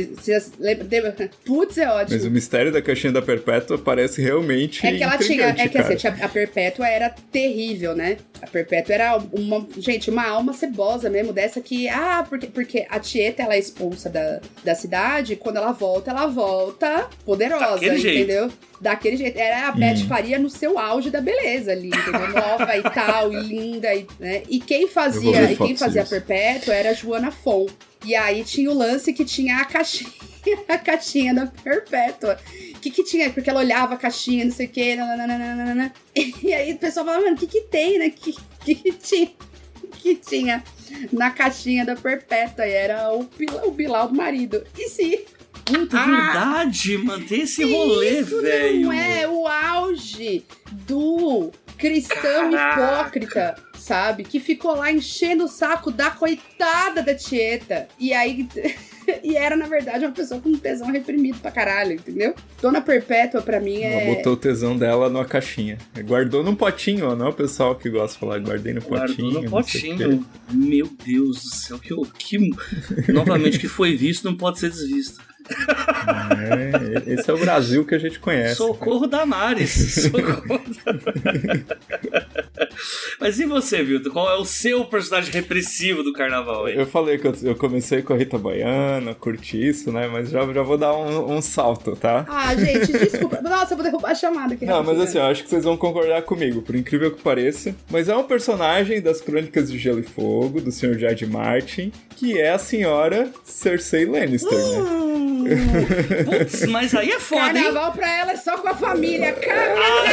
[0.00, 0.88] Vocês lembram?
[1.44, 2.16] Putz, é ótimo.
[2.16, 4.86] Mas o mistério da caixinha da Perpétua parece realmente.
[4.86, 5.48] É que ela tinha.
[5.48, 8.16] É que assim, a Perpétua era terrível, né?
[8.40, 9.66] A Perpétua era uma.
[9.76, 11.88] Gente, uma alma cebosa mesmo, dessa que.
[11.88, 16.26] Ah, porque, porque a Tieta ela é expulsa da, da cidade, quando ela volta, ela
[16.26, 18.48] volta poderosa, Daquele entendeu?
[18.48, 18.72] Jeito.
[18.80, 19.38] Daquele jeito.
[19.38, 20.08] Era a Beth hum.
[20.08, 22.28] Faria no seu auge da beleza ali, entendeu?
[22.32, 24.42] Nova e tal, e linda, e, né?
[24.48, 27.66] E quem fazia, e quem fazia a Perpétua era a Joana Fon.
[28.04, 30.10] E aí tinha o lance que tinha a caixinha,
[30.68, 32.38] a caixinha da Perpétua.
[32.74, 33.30] O que que tinha?
[33.30, 35.92] Porque ela olhava a caixinha, não sei o quê, nananana.
[36.42, 38.08] E aí o pessoal falava, mano, o que que tem, né?
[38.08, 38.34] O que,
[38.64, 39.30] que que tinha?
[40.02, 40.62] que tinha
[41.12, 42.66] na caixinha da Perpétua?
[42.66, 43.28] E era o,
[43.64, 44.64] o Bilal do marido.
[44.76, 45.24] E se
[45.64, 48.80] Puta, ah, verdade, manter esse rolê, isso velho.
[48.80, 52.82] Não é o auge do cristão Caraca.
[52.82, 54.22] hipócrita, sabe?
[54.22, 57.88] Que ficou lá enchendo o saco da coitada da Tieta.
[57.98, 58.48] E aí.
[59.22, 62.34] e era, na verdade, uma pessoa com um tesão reprimido pra caralho, entendeu?
[62.60, 64.04] Dona Perpétua, pra mim, é.
[64.04, 65.78] Ela botou o tesão dela numa caixinha.
[66.04, 67.16] Guardou num potinho, ó.
[67.16, 69.42] Não é o pessoal que gosta de falar, guardei no Guardou potinho.
[69.42, 70.26] no potinho.
[70.52, 73.12] Meu Deus do céu, que, que.
[73.12, 75.20] Novamente, que foi visto não pode ser desvisto.
[76.38, 78.56] É, esse é o Brasil que a gente conhece.
[78.56, 79.72] Socorro da Maris.
[80.10, 80.92] Socorro da
[83.20, 84.10] Mas e você, Vilton?
[84.10, 86.76] Qual é o seu personagem repressivo do carnaval aí?
[86.76, 90.08] Eu falei que eu, eu comecei com a Rita Baiana, curti isso, né?
[90.08, 92.24] Mas já, já vou dar um, um salto, tá?
[92.28, 93.40] Ah, gente, desculpa.
[93.42, 94.64] Nossa, eu vou derrubar a chamada aqui.
[94.64, 97.74] Não, mas assim, eu acho que vocês vão concordar comigo, por incrível que pareça.
[97.90, 100.98] Mas é um personagem das Crônicas de Gelo e Fogo, do Sr.
[100.98, 105.31] George Martin, que é a senhora Cersei Lannister, né?
[106.24, 107.64] Putz, mas aí é foda, hein?
[107.64, 109.32] Carnaval pra ela é só com a família.
[109.32, 110.04] Carnaval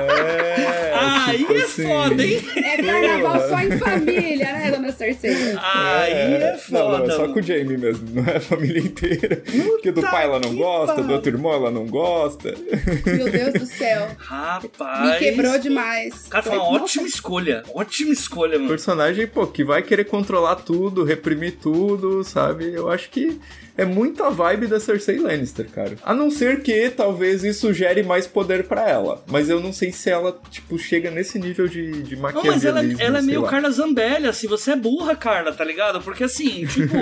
[0.00, 2.42] É, Aí tipo é assim, foda, hein?
[2.56, 5.30] é carnaval só em família, né, dona Cersei?
[5.60, 6.98] Aí é Não, foda.
[6.98, 7.34] não, é só mano.
[7.34, 9.42] com o Jamie mesmo, não é a família inteira.
[9.68, 11.08] Porque do pai ela não gosta, pariu.
[11.08, 12.54] do outro irmão ela não gosta.
[13.06, 14.08] Meu Deus do céu.
[14.18, 15.10] Rapaz.
[15.12, 16.26] Me quebrou demais.
[16.28, 17.62] Cara, foi uma Nossa, ótima escolha.
[17.74, 18.68] Ótima escolha, mano.
[18.70, 22.72] personagem, pô, que vai querer controlar tudo, reprimir tudo, sabe?
[22.72, 23.38] Eu acho que
[23.76, 25.96] é muito a vibe da Cersei Lannister, cara.
[26.04, 29.22] A não ser que talvez isso gere mais poder pra ela.
[29.26, 32.52] Mas eu não sei se ela, tipo, chega nesse nível de, de Não, maquiavelismo.
[32.52, 33.48] mas ela, ela é meio lá.
[33.50, 36.00] Carla Zambelli, assim, você é burra, Carla, tá ligado?
[36.00, 36.94] Porque assim, tipo.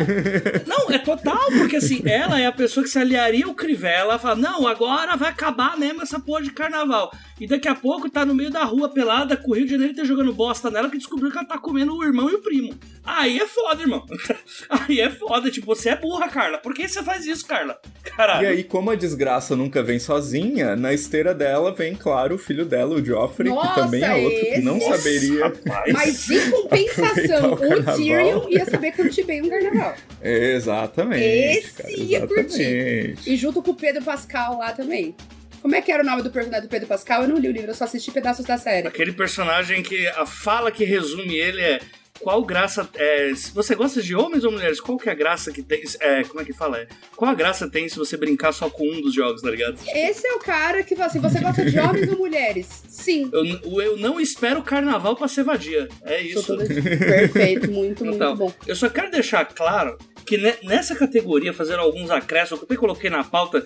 [0.66, 4.36] não, é total, porque assim, ela é a pessoa que se aliaria ao Crivella, fala,
[4.36, 7.12] não, agora vai acabar mesmo essa porra de carnaval.
[7.42, 9.96] E daqui a pouco tá no meio da rua pelada, com o Rio de Janeiro
[9.96, 12.72] tá jogando bosta nela, que descobriu que ela tá comendo o irmão e o primo.
[13.04, 14.06] Aí é foda, irmão.
[14.70, 16.58] Aí é foda, tipo, você é burra, Carla.
[16.58, 17.80] Por que você faz isso, Carla?
[18.16, 18.44] Caralho.
[18.44, 22.64] E aí, como a desgraça nunca vem sozinha, na esteira dela vem, claro, o filho
[22.64, 25.44] dela, o Joffrey, Nossa, que também é outro que não esse- saberia.
[25.46, 25.92] Rapaz.
[25.92, 27.96] Mas em compensação, o o.
[27.96, 29.96] Tyrion ia saber curtir bem um carnaval.
[30.22, 31.24] Exatamente.
[31.24, 32.62] Esse cara, ia curtir.
[32.62, 33.32] exatamente.
[33.32, 35.14] E junto com o Pedro Pascal lá também.
[35.62, 37.22] Como é que era o nome do personagem do Pedro Pascal?
[37.22, 38.88] Eu não li o livro, eu só assisti pedaços da série.
[38.88, 41.80] Aquele personagem que a fala que resume ele é
[42.20, 45.50] qual graça é, se você gosta de homens ou mulheres, qual que é a graça
[45.50, 46.78] que tem, é, como é que fala?
[46.78, 49.76] É, qual a graça tem se você brincar só com um dos jogos, tá ligado?
[49.92, 52.82] Esse é o cara que fala assim: você gosta de homens ou mulheres?
[52.88, 53.28] Sim.
[53.32, 55.88] Eu, eu não espero carnaval pra ser vadia.
[56.04, 56.46] É isso.
[56.46, 56.64] toda...
[56.66, 58.52] Perfeito, muito, muito Então, bom.
[58.66, 62.76] eu só quero deixar claro que ne- nessa categoria, fazer alguns acréscimos, que eu até
[62.76, 63.64] coloquei na pauta,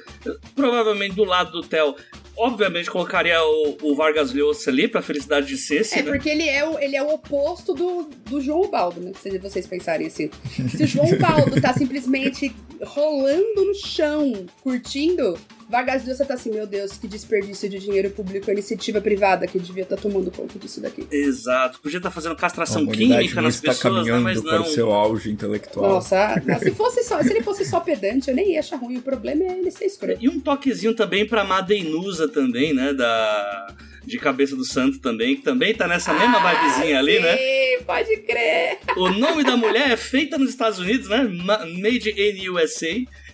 [0.54, 1.94] provavelmente do lado do Theo,
[2.37, 6.11] obviamente colocaria o, o Vargas Llosa ali, pra felicidade de Ceci, É né?
[6.11, 9.12] porque ele é o, ele é o oposto do, do João Baldo, né?
[9.20, 10.31] Se vocês pensarem assim.
[10.77, 16.66] Se o João Baldo tá simplesmente rolando no chão, curtindo, Vargas Llosa tá assim, meu
[16.66, 21.07] Deus, que desperdício de dinheiro público, iniciativa privada que devia estar tomando conta disso daqui.
[21.11, 21.81] Exato.
[21.81, 24.12] Podia estar fazendo A castração química não nas está pessoas, né?
[24.12, 24.62] caminhando Mas para não.
[24.64, 25.90] o seu auge intelectual.
[25.94, 28.98] Nossa, ah, se, fosse só, se ele fosse só pedante, eu nem ia achar ruim.
[28.98, 30.18] O problema é ele ser escroto.
[30.22, 32.92] E um toquezinho também pra Madeinusa também, né?
[32.92, 33.66] Da.
[34.07, 37.37] De Cabeça do Santo também, que também tá nessa mesma vibezinha ali, né?
[37.37, 38.79] Sim, pode crer.
[38.96, 41.24] O nome da mulher é feita nos Estados Unidos, né?
[41.24, 42.87] Ma- Made in USA,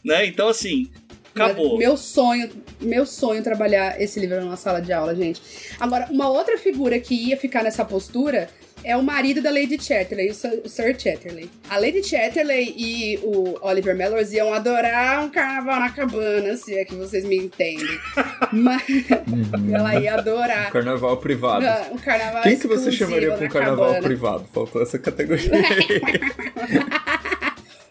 [0.02, 0.24] né?
[0.24, 0.88] Então, assim,
[1.34, 1.78] acabou.
[1.78, 5.40] Meu sonho, meu sonho trabalhar esse livro numa sala de aula, gente.
[5.80, 8.48] Agora, uma outra figura que ia ficar nessa postura
[8.84, 11.48] é o marido da Lady Chatterley, o Sir, Chatterley.
[11.70, 16.84] A Lady Chatterley e o Oliver Mellors iam adorar um carnaval na cabana, se é
[16.84, 17.86] que vocês me entendem.
[18.52, 18.82] Mas
[19.72, 20.72] ela ia adorar.
[20.72, 21.64] Carnaval privado.
[21.92, 24.02] Um carnaval Quem que você chamaria para um na carnaval cabana.
[24.02, 24.48] privado?
[24.52, 25.50] Faltou essa categoria.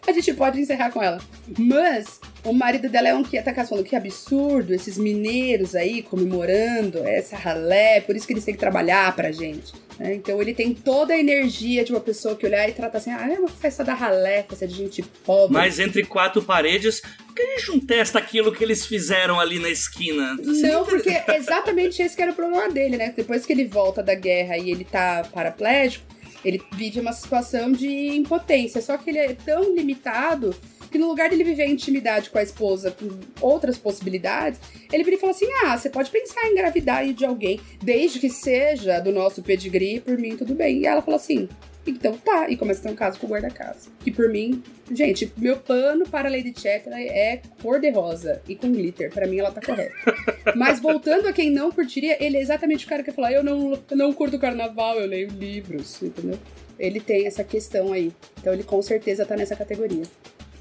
[0.06, 1.20] A gente pode encerrar com ela.
[1.58, 6.98] Mas o marido dela é um que tá falando que absurdo, esses mineiros aí comemorando
[7.06, 9.72] essa ralé, por isso que eles têm que trabalhar pra gente.
[9.98, 10.14] né?
[10.14, 13.30] Então ele tem toda a energia de uma pessoa que olhar e trata assim: ah,
[13.32, 15.52] é uma festa da ralé, festa de gente pobre.
[15.52, 19.60] Mas entre quatro paredes, por que a gente não testa aquilo que eles fizeram ali
[19.60, 20.36] na esquina?
[20.42, 23.12] Não, porque é exatamente esse que era o problema dele, né?
[23.16, 26.04] Depois que ele volta da guerra e ele tá paraplégico,
[26.44, 28.80] ele vive uma situação de impotência.
[28.80, 30.54] Só que ele é tão limitado
[30.90, 33.08] que no lugar dele viver intimidade com a esposa, com
[33.40, 34.60] outras possibilidades,
[34.92, 38.28] ele vira e fala assim: ah, você pode pensar em engravidar de alguém, desde que
[38.28, 40.80] seja do nosso pedigree, por mim tudo bem.
[40.80, 41.48] E ela fala assim.
[41.86, 43.90] Então tá, e começa a ter um caso com o guarda-casa.
[44.00, 49.10] Que por mim, gente, meu pano para Lady Chatterley é cor-de-rosa e com glitter.
[49.10, 49.94] Pra mim ela tá correta.
[50.54, 53.72] Mas voltando a quem não curtiria, ele é exatamente o cara que fala: eu não,
[53.90, 56.38] eu não curto carnaval, eu leio livros, entendeu?
[56.78, 58.12] Ele tem essa questão aí.
[58.40, 60.04] Então ele com certeza tá nessa categoria.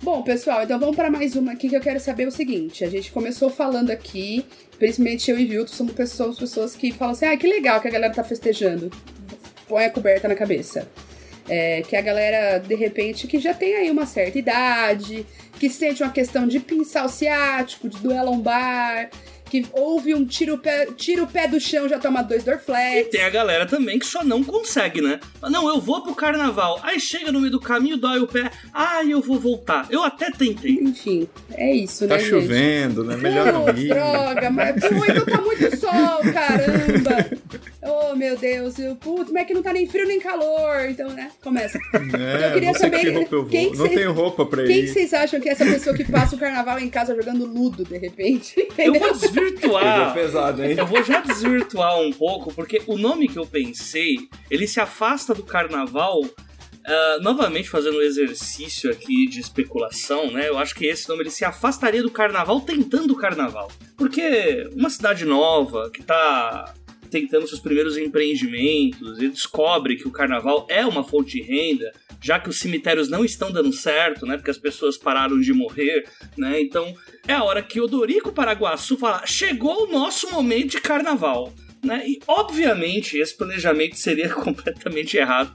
[0.02, 2.84] Bom, pessoal, então vamos para mais uma aqui que eu quero saber o seguinte.
[2.84, 4.44] A gente começou falando aqui,
[4.80, 7.92] principalmente eu e Vilton, somos pessoas, pessoas que falam assim: ah, que legal que a
[7.92, 8.90] galera tá festejando.
[9.68, 10.88] Põe a coberta na cabeça.
[11.50, 15.26] É, que a galera, de repente, que já tem aí uma certa idade,
[15.60, 19.10] que sente uma questão de pinçal ciático, de doer a lombar,
[19.50, 22.46] que ouve um tira o pé, tira o pé do chão já toma dois E
[22.46, 23.10] Dorflex.
[23.10, 25.20] tem a galera também que só não consegue, né?
[25.50, 26.80] Não, eu vou pro carnaval.
[26.84, 28.50] Aí chega no meio do caminho, dói o pé.
[28.74, 29.88] Ai, eu vou voltar.
[29.90, 30.80] Eu até tentei.
[30.82, 32.30] Enfim, é isso, Tá né, gente?
[32.30, 33.18] chovendo, né?
[33.18, 33.90] Melhor Putz, ir.
[33.90, 37.30] droga, mas pô, então tá muito sol, caramba.
[37.84, 40.86] Oh, meu Deus, eu, putz, mas é que não tá nem frio nem calor.
[40.90, 41.32] Então, né?
[41.44, 41.80] Começa.
[41.94, 43.50] É, eu queria não sei saber que roupa eu vou.
[43.50, 44.82] quem que não cê- tenho roupa pra Quem ir.
[44.84, 47.84] que vocês acham que é essa pessoa que passa o carnaval em casa jogando ludo,
[47.84, 48.54] de repente?
[48.78, 49.00] Eu Entendeu?
[49.02, 50.00] vou desvirtuar.
[50.00, 50.76] Pegou pesado, hein?
[50.78, 54.18] Eu vou já desvirtuar um pouco, porque o nome que eu pensei,
[54.50, 56.22] ele se afasta do carnaval.
[56.86, 60.48] ah, novamente fazendo um exercício aqui de especulação, né?
[60.50, 63.70] Eu acho que esse nome ele se afastaria do carnaval tentando o carnaval.
[63.98, 66.74] Porque uma cidade nova que tá
[67.12, 71.92] tentando seus primeiros empreendimentos e descobre que o carnaval é uma fonte de renda,
[72.22, 74.38] já que os cemitérios não estão dando certo, né?
[74.38, 76.08] Porque as pessoas pararam de morrer,
[76.38, 76.62] né?
[76.62, 76.96] Então
[77.28, 81.54] é a hora que Odorico Paraguaçu fala: chegou o nosso momento de carnaval.
[81.84, 82.04] Né?
[82.06, 85.52] E obviamente esse planejamento seria completamente errado.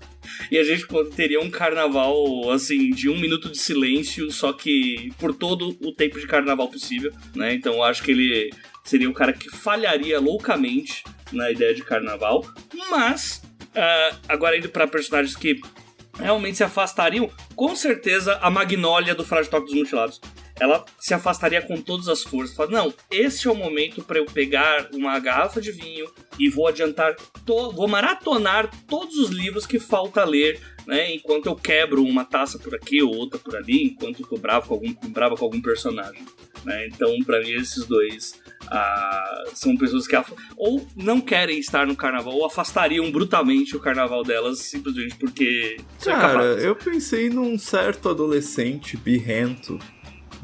[0.50, 0.84] E a gente
[1.14, 6.18] teria um carnaval assim de um minuto de silêncio, só que por todo o tempo
[6.18, 7.12] de carnaval possível.
[7.32, 7.54] Né?
[7.54, 8.50] Então eu acho que ele
[8.82, 12.44] seria um cara que falharia loucamente na ideia de carnaval.
[12.90, 13.42] Mas
[13.74, 15.60] ah, agora indo para personagens que
[16.18, 20.20] realmente se afastariam, com certeza a Magnólia do Frágil Toque dos Mutilados.
[20.58, 22.56] Ela se afastaria com todas as forças.
[22.56, 26.66] Fala, não, esse é o momento para eu pegar uma garrafa de vinho e vou
[26.66, 27.14] adiantar,
[27.44, 31.12] to vou maratonar todos os livros que falta ler, né?
[31.14, 34.68] Enquanto eu quebro uma taça por aqui ou outra por ali, enquanto eu tô bravo
[34.68, 36.24] com algum, bravo com algum personagem.
[36.64, 36.86] Né?
[36.86, 38.40] Então, para mim, esses dois
[38.70, 43.80] ah, são pessoas que af- ou não querem estar no carnaval ou afastariam brutalmente o
[43.80, 49.78] carnaval delas simplesmente porque Cara, eu pensei num certo adolescente birrento,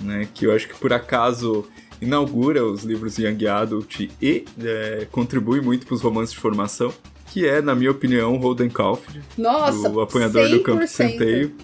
[0.01, 0.29] né?
[0.35, 1.67] Que eu acho que por acaso
[2.01, 6.93] inaugura os livros Young Adult e é, contribui muito para os romances de formação,
[7.33, 10.89] que é, na minha opinião, Holden Caulfield, Nossa, o apanhador do campo de 100%.
[10.89, 11.55] centeio.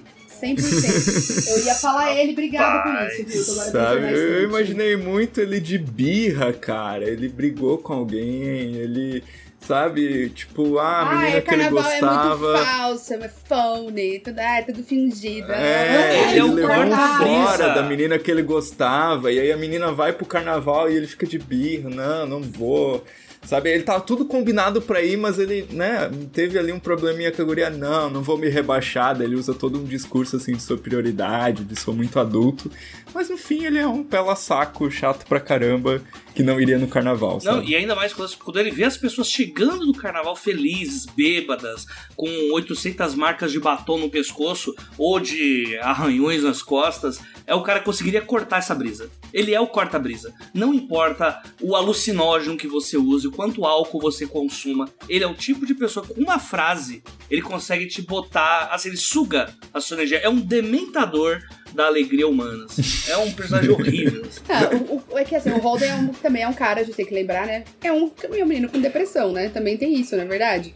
[0.40, 1.48] 100%.
[1.48, 3.42] Eu ia falar ele, obrigado por isso, viu?
[3.70, 7.04] Sabe, eu, imaginei muito ele de birra, cara.
[7.08, 9.22] Ele brigou com alguém, ele,
[9.60, 12.64] sabe, tipo, ah, a Ah, menina é, que ele carnaval é muito gostava.
[12.64, 15.52] falso, é phone, tudo, é, tudo fingido.
[15.52, 19.56] É, Ele ele é um levou fora da menina que ele gostava, e aí a
[19.56, 23.04] menina vai pro carnaval e ele fica de birra, não, não vou.
[23.44, 27.40] Sabe, ele tava tudo combinado pra ir, mas ele, né, teve ali um probleminha com
[27.40, 30.60] a guria, não, não vou me rebaixar, daí ele usa todo um discurso, assim, de
[30.60, 32.70] superioridade, de sou muito adulto,
[33.14, 36.02] mas no fim ele é um pela-saco chato pra caramba,
[36.38, 37.68] que não iria no carnaval, Não, sabe?
[37.68, 41.84] e ainda mais quando, quando ele vê as pessoas chegando no carnaval felizes, bêbadas,
[42.14, 47.80] com 800 marcas de batom no pescoço ou de arranhões nas costas, é o cara
[47.80, 49.10] que conseguiria cortar essa brisa.
[49.32, 50.32] Ele é o corta-brisa.
[50.54, 55.34] Não importa o alucinógeno que você use, o quanto álcool você consuma, ele é o
[55.34, 59.80] tipo de pessoa que com uma frase ele consegue te botar, assim, ele suga a
[59.80, 60.18] sua energia.
[60.18, 61.42] É um dementador
[61.74, 62.64] da alegria humana.
[62.66, 62.82] assim.
[63.10, 64.26] É um personagem horrível.
[64.48, 66.84] Ah, o, o- é que assim, o Holden é um- também é um cara, a
[66.84, 67.64] gente tem que lembrar, né?
[67.82, 69.48] É um, é um menino com depressão, né?
[69.48, 70.74] Também tem isso, não é verdade?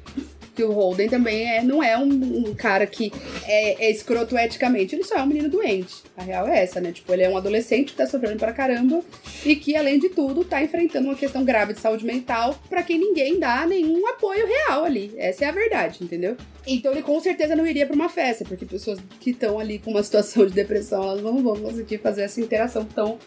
[0.55, 3.11] Que o Holden também é, não é um, um cara que
[3.45, 6.03] é, é escroto eticamente, ele só é um menino doente.
[6.17, 6.93] A real é essa, né?
[6.93, 9.01] Tipo, ele é um adolescente que tá sofrendo pra caramba
[9.47, 12.99] e que, além de tudo, tá enfrentando uma questão grave de saúde mental pra quem
[12.99, 15.13] ninguém dá nenhum apoio real ali.
[15.17, 16.37] Essa é a verdade, entendeu?
[16.67, 19.91] Então ele com certeza não iria pra uma festa, porque pessoas que estão ali com
[19.91, 23.19] uma situação de depressão, elas não vão conseguir fazer essa interação tão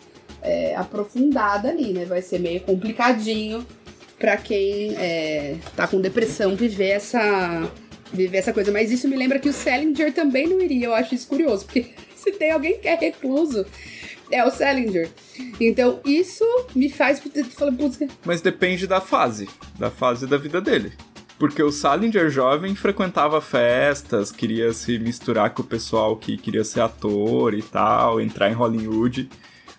[0.41, 2.05] é, aprofundada ali, né?
[2.05, 3.65] Vai ser meio complicadinho
[4.17, 7.71] pra quem é, tá com depressão viver essa
[8.13, 8.71] viver essa coisa.
[8.71, 10.87] Mas isso me lembra que o Salinger também não iria.
[10.87, 13.65] Eu acho isso curioso, porque se tem alguém que é recluso
[14.31, 15.09] é o Salinger.
[15.59, 16.43] Então isso
[16.75, 20.93] me faz falar, putz, Mas depende da fase, da fase da vida dele.
[21.37, 26.79] Porque o Salinger jovem frequentava festas, queria se misturar com o pessoal que queria ser
[26.79, 29.29] ator e tal, entrar em Hollywood.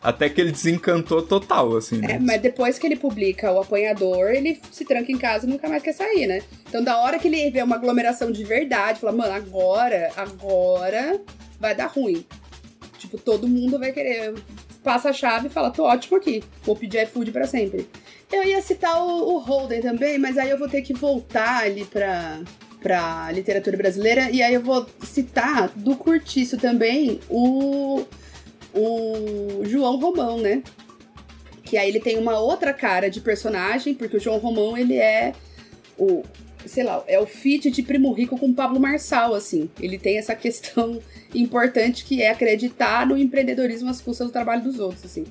[0.02, 1.96] Até que ele desencantou total, assim.
[1.96, 2.18] É, né?
[2.20, 5.82] mas depois que ele publica o apanhador, ele se tranca em casa e nunca mais
[5.82, 6.42] quer sair, né?
[6.68, 11.20] Então, da hora que ele vê uma aglomeração de verdade, fala, mano, agora, agora
[11.58, 12.24] vai dar ruim.
[12.98, 14.34] Tipo, todo mundo vai querer.
[14.82, 16.44] Passa a chave e fala, tô ótimo aqui.
[16.62, 17.88] Vou pedir iFood pra sempre.
[18.32, 21.84] Eu ia citar o, o Holden também, mas aí eu vou ter que voltar ali
[21.84, 22.40] pra,
[22.80, 24.30] pra literatura brasileira.
[24.30, 28.04] E aí eu vou citar do Curtiço também o,
[28.76, 30.62] o João Romão, né?
[31.64, 35.32] Que aí ele tem uma outra cara de personagem, porque o João Romão, ele é
[35.98, 36.22] o,
[36.66, 39.68] sei lá, é o feat de Primo Rico com Pablo Marçal, assim.
[39.80, 41.00] Ele tem essa questão
[41.34, 45.24] importante que é acreditar no empreendedorismo às custas do trabalho dos outros, assim.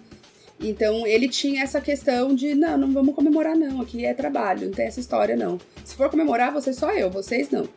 [0.60, 4.74] Então, ele tinha essa questão de, não, não vamos comemorar não, aqui é trabalho, não
[4.74, 5.60] tem essa história não.
[5.84, 7.68] Se for comemorar, você só eu, vocês não.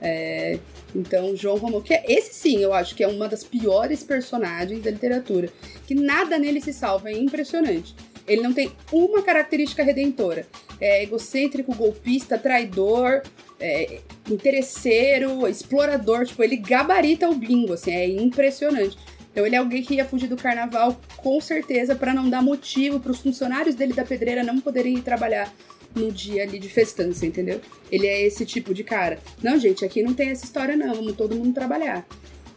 [0.00, 0.58] É,
[0.94, 4.82] então, João Romão, que é, esse sim, eu acho que é uma das piores personagens
[4.82, 5.48] da literatura,
[5.86, 7.94] que nada nele se salva, é impressionante.
[8.26, 10.46] Ele não tem uma característica redentora.
[10.80, 13.22] É egocêntrico, golpista, traidor,
[13.58, 16.26] é, interesseiro, explorador.
[16.26, 18.98] Tipo, ele gabarita o bingo, assim, é impressionante.
[19.32, 22.98] Então ele é alguém que ia fugir do carnaval com certeza para não dar motivo
[22.98, 25.52] para os funcionários dele da pedreira não poderem ir trabalhar
[25.94, 27.60] no dia ali de festança, entendeu?
[27.90, 29.18] Ele é esse tipo de cara.
[29.42, 32.06] Não, gente, aqui não tem essa história não, vamos todo mundo trabalhar.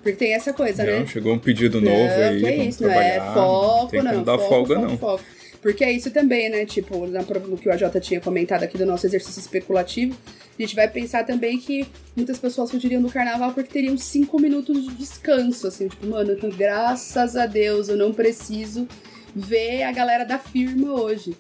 [0.01, 1.05] Porque tem essa coisa, não, né?
[1.05, 4.23] chegou um pedido novo não, aí, que é isso, não é foco, tem não.
[4.23, 4.97] dar foco, folga, foco, não.
[4.97, 5.23] foco.
[5.61, 6.65] Porque é isso também, né?
[6.65, 10.17] Tipo, na prova do que o AJ tinha comentado aqui do nosso exercício especulativo,
[10.57, 14.87] a gente vai pensar também que muitas pessoas fugiriam do carnaval porque teriam cinco minutos
[14.87, 18.87] de descanso, assim, tipo, mano, então, graças a Deus eu não preciso
[19.35, 21.35] ver a galera da firma hoje.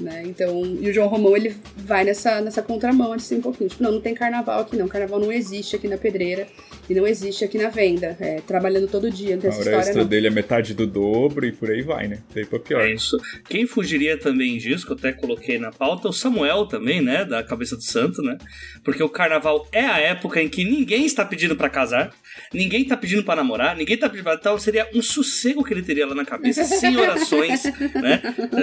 [0.00, 0.24] Né?
[0.26, 3.70] Então, e o João Romão ele vai nessa, nessa contramão assim um pouquinho.
[3.70, 4.88] Tipo, não, não tem carnaval aqui não.
[4.88, 6.48] Carnaval não existe aqui na pedreira
[6.90, 8.16] e não existe aqui na venda.
[8.18, 10.06] É, trabalhando todo dia, não tem A essa extra não.
[10.06, 12.18] dele é metade do dobro e por aí vai, né?
[12.34, 12.80] Daí pra pior.
[12.80, 13.16] É isso.
[13.48, 17.24] Quem fugiria também disso, que eu até coloquei na pauta, é o Samuel também, né?
[17.24, 18.36] Da Cabeça do Santo, né?
[18.82, 22.12] Porque o carnaval é a época em que ninguém está pedindo pra casar,
[22.52, 24.34] ninguém tá pedindo pra namorar, ninguém tá pedindo pra.
[24.34, 27.62] Então seria um sossego que ele teria lá na cabeça, sem orações,
[27.94, 28.20] né?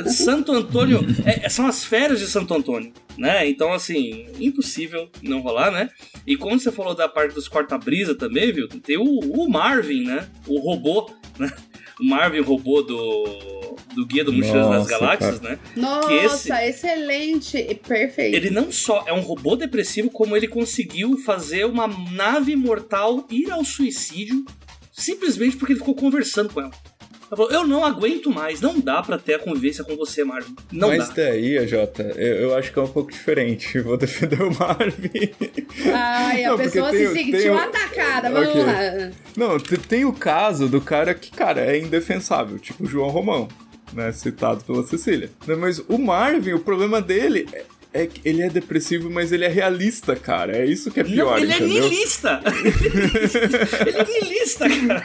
[0.07, 0.99] Santo Antônio.
[1.25, 3.47] É- são as férias de Santo Antônio, né?
[3.47, 5.89] Então, assim, impossível não rolar, né?
[6.25, 8.67] E como você falou da parte dos corta-brisa também, viu?
[8.67, 10.27] Tem o, o Marvin, né?
[10.47, 11.51] O robô, né?
[11.99, 15.59] O Marvin, o robô do, do Guia do Mochilas das Galáxias, né?
[15.75, 18.35] Nossa, excelente, e perfeito.
[18.35, 23.51] Ele não só é um robô depressivo, como ele conseguiu fazer uma nave mortal ir
[23.51, 24.45] ao suicídio
[24.91, 26.71] simplesmente porque ele ficou conversando com ela.
[27.31, 30.53] Ela falou, eu não aguento mais, não dá pra ter a convivência com você, Marvin.
[30.69, 31.13] Não Mas dá.
[31.15, 31.73] daí, AJ,
[32.17, 33.79] eu, eu acho que é um pouco diferente.
[33.79, 35.31] Vou defender o Marvin.
[35.93, 38.63] Ai, a Não, porque pessoa tem- se tem sentiu o- atacada, vamos Ok.
[38.63, 39.11] lá.
[39.37, 43.47] Não, te- tem o caso do cara que, cara, é indefensável, tipo o João Romão,
[43.93, 44.11] né?
[44.11, 45.29] Citado pela Cecília.
[45.47, 47.47] Né, Mas o Marvin, o problema dele
[47.93, 50.57] é, é que ele é depressivo, mas ele é realista, cara.
[50.57, 51.77] É isso que é pior, não, ele entendeu?
[51.77, 52.41] é niilista!
[53.85, 55.03] ele é niilista, cara!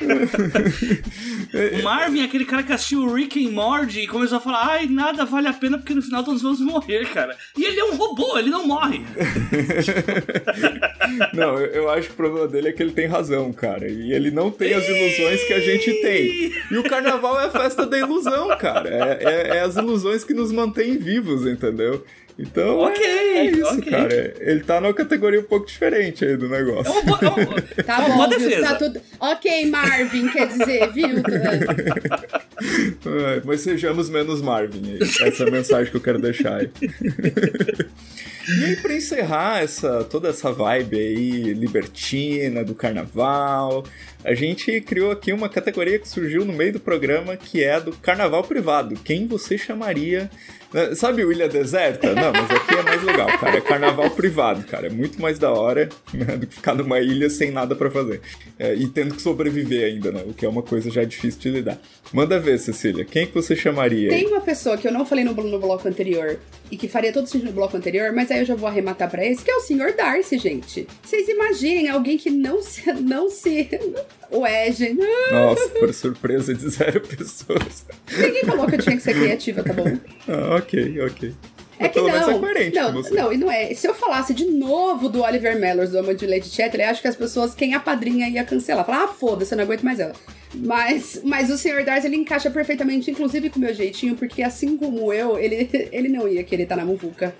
[1.79, 4.67] o Marvin é aquele cara que assistiu o Rick and Morty e começou a falar
[4.69, 7.37] ai, nada vale a pena porque no final todos vamos morrer, cara.
[7.57, 9.01] E ele é um robô, ele não morre.
[11.33, 13.89] Não, eu, eu acho que o problema dele é que ele tem razão, cara.
[13.89, 16.53] E ele não tem as ilusões que a gente tem.
[16.71, 18.89] E o carnaval é a festa da ilusão, cara.
[18.89, 22.05] É, é- é as ilusões que nos mantêm vivos, entendeu?
[22.39, 23.91] Então, Ok, é, é isso, ok.
[23.91, 24.35] cara.
[24.41, 26.93] Ele tá numa categoria um pouco diferente aí do É negócio.
[26.93, 28.39] uma é uma- Tá é uma bom, boa viu?
[28.39, 28.63] defesa.
[28.69, 29.01] Tá tudo.
[29.21, 31.09] Ok, Marvin, quer dizer, viu?
[33.07, 34.93] É, mas sejamos menos Marvin.
[34.93, 34.99] aí.
[35.29, 36.71] Essa é a mensagem que eu quero deixar aí.
[38.49, 43.83] E aí, pra encerrar essa, toda essa vibe aí libertina do carnaval,
[44.25, 47.81] a gente criou aqui uma categoria que surgiu no meio do programa que é a
[47.81, 48.95] do carnaval privado.
[49.05, 50.31] Quem você chamaria.
[50.73, 52.15] Né, Sabe o Ilha Deserta?
[52.15, 53.59] Não, mas aqui é mais legal, cara.
[53.59, 54.87] É carnaval privado, cara.
[54.87, 58.21] É muito mais da hora né, do que ficar numa ilha sem nada pra fazer.
[58.59, 60.25] É, e tendo que sobreviver ainda, né?
[60.27, 61.79] O que é uma coisa já difícil de lidar.
[62.13, 63.05] Manda ver, Cecília.
[63.05, 64.09] Quem que você chamaria?
[64.09, 66.39] Tem uma pessoa que eu não falei no, no bloco anterior
[66.71, 69.25] e que faria todo sentido no bloco anterior, mas aí eu já vou arrematar pra
[69.25, 69.95] esse, que é o Sr.
[69.97, 70.87] Darcy, gente.
[71.03, 72.93] Vocês imaginem alguém que não se.
[72.93, 73.69] Não se.
[74.33, 75.01] Ué, gente.
[75.31, 77.87] Nossa, por surpresa de zero pessoas.
[78.19, 79.85] Ninguém falou que eu tinha que ser criativa, tá bom?
[80.29, 81.35] Ah, ok, ok.
[81.79, 83.75] É que menos não, é coerente não, não, e não é.
[83.75, 87.09] Se eu falasse de novo do Oliver Mellors, do Amor de Lady Chatterley, acho que
[87.09, 88.85] as pessoas, quem é a padrinha ia cancelar.
[88.85, 90.15] Falar, ah, foda-se, eu não aguento mais ela.
[90.55, 91.85] Mas, mas o Sr.
[91.85, 96.09] Darcy, ele encaixa perfeitamente, inclusive com o meu jeitinho, porque assim como eu, ele, ele
[96.09, 97.35] não ia querer estar na muvuca.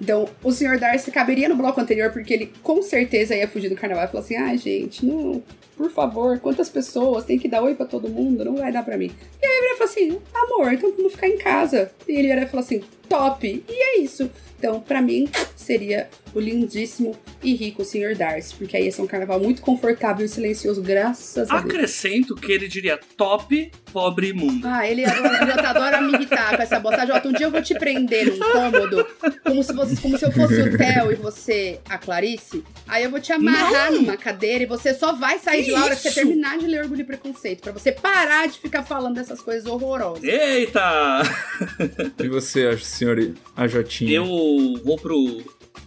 [0.00, 0.78] Então, o Sr.
[0.78, 4.22] Darcy caberia no bloco anterior, porque ele com certeza ia fugir do carnaval e falar
[4.22, 5.42] assim: ai, gente, não,
[5.76, 7.24] por favor, quantas pessoas?
[7.24, 9.10] Tem que dar oi pra todo mundo, não vai dar pra mim.
[9.42, 11.90] E aí ele ia falar assim: amor, então vamos ficar em casa.
[12.06, 13.64] E ele ia falar assim: top.
[13.68, 14.30] E é isso.
[14.58, 18.14] Então, pra mim, seria o lindíssimo e rico Sr.
[18.16, 21.74] Darcy, porque aí ia ser um carnaval muito confortável e silencioso, graças a Deus.
[21.74, 24.66] Acrescento que ele diria top, pobre imundo.
[24.66, 27.06] Ah, ele adora, Jota adora me irritar com essa bosta.
[27.06, 29.06] Jota, um dia eu vou te prender num cômodo,
[29.44, 32.62] como se, você, como se eu fosse o Theo e você a Clarice.
[32.86, 34.02] Aí eu vou te amarrar Não!
[34.02, 36.82] numa cadeira e você só vai sair de lá hora que você terminar de ler
[36.82, 37.62] Orgulho e Preconceito.
[37.62, 40.22] Pra você parar de ficar falando dessas coisas horrorosas.
[40.22, 41.22] Eita!
[42.22, 44.12] E você, senhor Ajotinha?
[44.12, 44.26] Eu
[44.84, 45.44] vou pro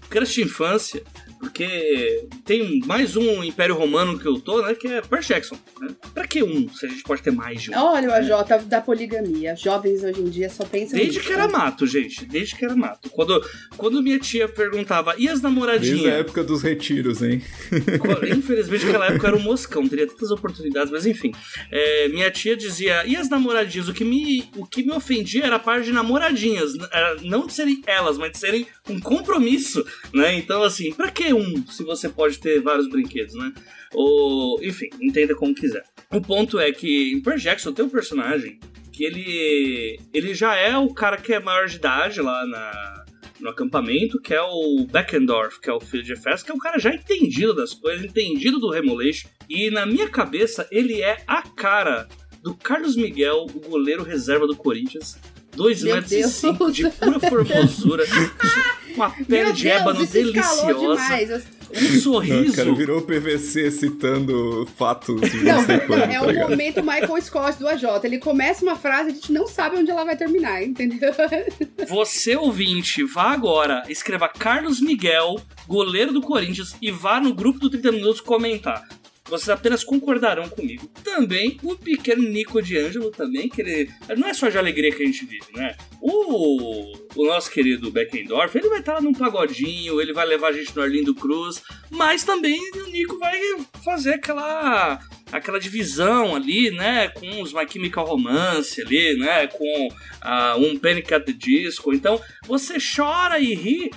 [0.09, 1.03] crush de infância,
[1.39, 4.75] Porque tem mais um Império Romano que eu tô, né?
[4.75, 5.57] Que é Per Jackson.
[5.79, 5.89] Né?
[6.13, 6.67] Pra que um?
[6.69, 7.77] Se a gente pode ter mais de um.
[7.77, 9.55] Olha o AJ da poligamia.
[9.55, 11.27] Jovens hoje em dia só pensam Desde nisso.
[11.27, 12.25] que era mato, gente.
[12.25, 13.09] Desde que era mato.
[13.09, 13.41] Quando,
[13.77, 16.13] quando minha tia perguntava, e as Desde a namoradinhas?
[16.13, 17.41] época dos retiros, hein?
[18.37, 21.31] Infelizmente, naquela época eu era um moscão, teria tantas oportunidades, mas enfim.
[21.71, 23.87] É, minha tia dizia, e as namoradinhas?
[23.87, 26.73] O que, me, o que me ofendia era a parte de namoradinhas.
[26.91, 30.33] Era não de serem elas, mas de serem um compromisso, né?
[30.35, 33.53] Então, assim, pra que um se você pode ter vários brinquedos, né?
[33.93, 35.83] Ou, enfim, entenda como quiser.
[36.11, 38.59] O ponto é que em Per Jackson tem um personagem
[38.91, 43.05] que ele, ele já é o cara que é maior de idade lá na,
[43.39, 46.59] no acampamento, que é o Beckendorf, que é o filho de Efes, que é um
[46.59, 49.27] cara já entendido das coisas, entendido do Remoleixe.
[49.47, 52.07] E na minha cabeça, ele é a cara
[52.43, 55.17] do Carlos Miguel, o goleiro reserva do Corinthians.
[55.59, 56.31] 2 Meu metros e Deus.
[56.31, 62.55] cinco de pura formosura, com uma pele Meu de Deus, ébano deliciosa, um Não, sorriso.
[62.55, 66.49] cara, virou PVC citando fatos de Não, não quando, é tá o ligado?
[66.49, 67.83] momento Michael Scott do AJ.
[68.05, 71.11] Ele começa uma frase e a gente não sabe onde ela vai terminar, entendeu?
[71.87, 75.35] Você, ouvinte, vá agora, escreva Carlos Miguel,
[75.67, 78.87] goleiro do Corinthians, e vá no grupo do 30 Minutos comentar.
[79.29, 80.87] Vocês apenas concordarão comigo.
[81.03, 83.89] Também o pequeno Nico de Ângelo também, que ele.
[84.17, 85.75] Não é só de alegria que a gente vive, né?
[86.01, 90.53] O, o nosso querido Beckendorf, ele vai estar lá num pagodinho, ele vai levar a
[90.53, 93.39] gente no Arlindo Cruz, mas também o Nico vai
[93.83, 94.99] fazer aquela
[95.31, 99.89] aquela divisão ali, né, com os My Chemical Romance ali, né, com
[100.21, 101.93] ah, um Panic at the Disco.
[101.93, 103.91] Então, você chora e ri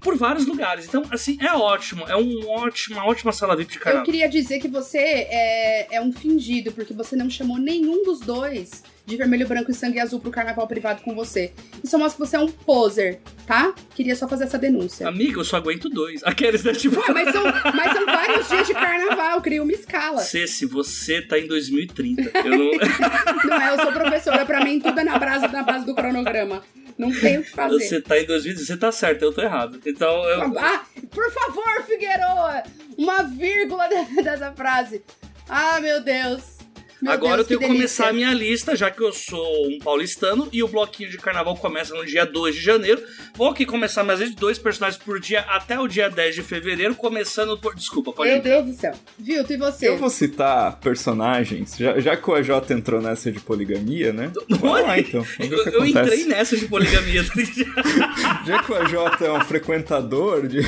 [0.00, 0.86] por vários lugares.
[0.86, 2.04] Então, assim, é ótimo.
[2.08, 4.04] É um ótimo, uma ótima sala VIP de Eu carnaval.
[4.04, 8.82] queria dizer que você é, é um fingido, porque você não chamou nenhum dos dois
[9.08, 11.50] de vermelho, branco e sangue azul pro carnaval privado com você.
[11.82, 13.74] Isso mostra que você é um poser, tá?
[13.94, 15.08] Queria só fazer essa denúncia.
[15.08, 16.22] Amiga, eu só aguento dois.
[16.28, 17.00] Aqueles, né, tipo...
[17.00, 17.42] Ah, mas, são,
[17.74, 20.20] mas são vários dias de carnaval, cria uma escala.
[20.20, 22.68] Cê, se você tá em 2030, eu não...
[23.48, 26.62] Não é, eu sou professora, pra mim tudo é na base, na base do cronograma.
[26.98, 27.78] Não tem o que fazer.
[27.80, 29.80] Você tá em 2030, você tá certo, eu tô errado.
[29.86, 30.58] Então, eu...
[30.58, 32.62] Ah, por favor, Figueroa!
[32.98, 35.02] Uma vírgula de- dessa frase.
[35.48, 36.57] Ah, meu Deus.
[37.00, 38.04] Meu Agora Deus, eu tenho que delícia.
[38.04, 41.56] começar a minha lista, já que eu sou um paulistano e o bloquinho de carnaval
[41.56, 43.00] começa no dia 2 de janeiro.
[43.34, 46.94] Vou aqui começar mais vezes dois personagens por dia até o dia 10 de fevereiro,
[46.96, 47.74] começando por.
[47.74, 48.42] Desculpa, pode Meu ir.
[48.42, 48.92] Deus do céu.
[49.16, 49.88] Vilto, e você?
[49.88, 54.32] Eu vou citar personagens, já, já que o AJ entrou nessa de poligamia, né?
[54.48, 55.22] Vamos lá então.
[55.38, 57.22] Vamos ver o Eu, eu entrei nessa de poligamia.
[57.24, 58.46] tá ligado?
[58.46, 60.60] Já que o AJ é um frequentador de.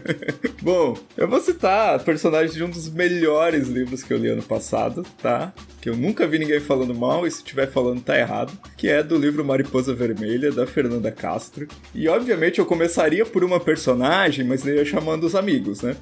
[0.62, 5.04] Bom, eu vou citar personagens de um dos melhores livros que eu li ano passado,
[5.22, 5.52] tá?
[5.80, 8.52] Que eu nunca vi ninguém falando mal, e se estiver falando tá errado.
[8.76, 11.68] Que é do livro Mariposa Vermelha, da Fernanda Castro.
[11.94, 15.96] E obviamente eu começaria por uma personagem, mas ia chamando os amigos, né?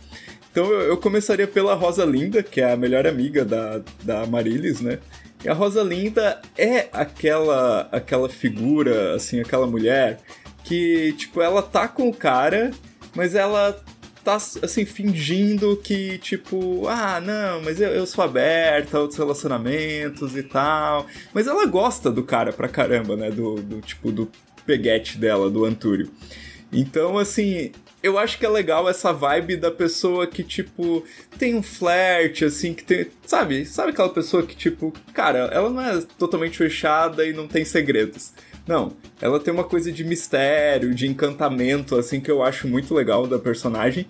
[0.50, 4.80] Então eu, eu começaria pela Rosa Linda, que é a melhor amiga da, da Marilis,
[4.80, 5.00] né?
[5.44, 10.20] E a Rosa Linda é aquela aquela figura, assim, aquela mulher
[10.64, 12.70] que, tipo, ela tá com o cara,
[13.14, 13.78] mas ela
[14.24, 20.34] tá, assim, fingindo que, tipo, ah, não, mas eu, eu sou aberta a outros relacionamentos
[20.36, 21.06] e tal.
[21.32, 23.30] Mas ela gosta do cara pra caramba, né?
[23.30, 24.30] Do, do tipo, do
[24.64, 26.10] peguete dela, do Antúrio.
[26.72, 27.70] Então, assim,
[28.02, 31.04] eu acho que é legal essa vibe da pessoa que, tipo,
[31.38, 33.06] tem um flerte, assim, que tem.
[33.26, 33.66] Sabe?
[33.66, 38.32] Sabe aquela pessoa que, tipo, cara, ela não é totalmente fechada e não tem segredos.
[38.66, 43.26] Não, ela tem uma coisa de mistério, de encantamento, assim, que eu acho muito legal
[43.26, 44.06] da personagem.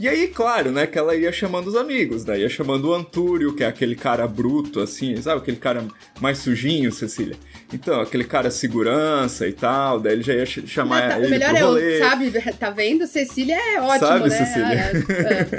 [0.00, 2.38] E aí, claro, né, que ela ia chamando os amigos, né?
[2.38, 5.40] Ia chamando o Antúrio, que é aquele cara bruto, assim, sabe?
[5.42, 5.84] Aquele cara
[6.20, 7.34] mais sujinho, Cecília.
[7.74, 11.26] Então, aquele cara segurança e tal, daí ele já ia ch- chamar Não, tá- ele
[11.26, 11.96] o melhor pro é rolê.
[11.96, 13.06] o, sabe, tá vendo?
[13.06, 14.36] Cecília é ótimo, Sabe, né?
[14.36, 14.92] Cecília?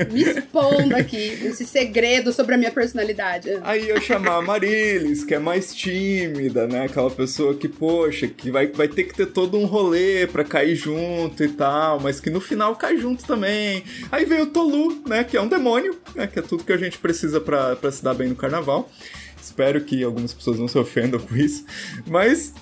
[0.09, 3.49] Ah, me expondo aqui, esse segredo sobre a minha personalidade.
[3.61, 6.85] Aí eu chamar a Marilis, que é mais tímida, né?
[6.85, 10.75] Aquela pessoa que, poxa, que vai, vai ter que ter todo um rolê pra cair
[10.75, 13.83] junto e tal, mas que no final cai junto também.
[14.11, 15.23] Aí veio o Tolu, né?
[15.23, 16.27] Que é um demônio, né?
[16.27, 18.89] Que é tudo que a gente precisa pra, pra se dar bem no carnaval.
[19.41, 21.65] Espero que algumas pessoas não se ofendam com isso.
[22.07, 22.53] Mas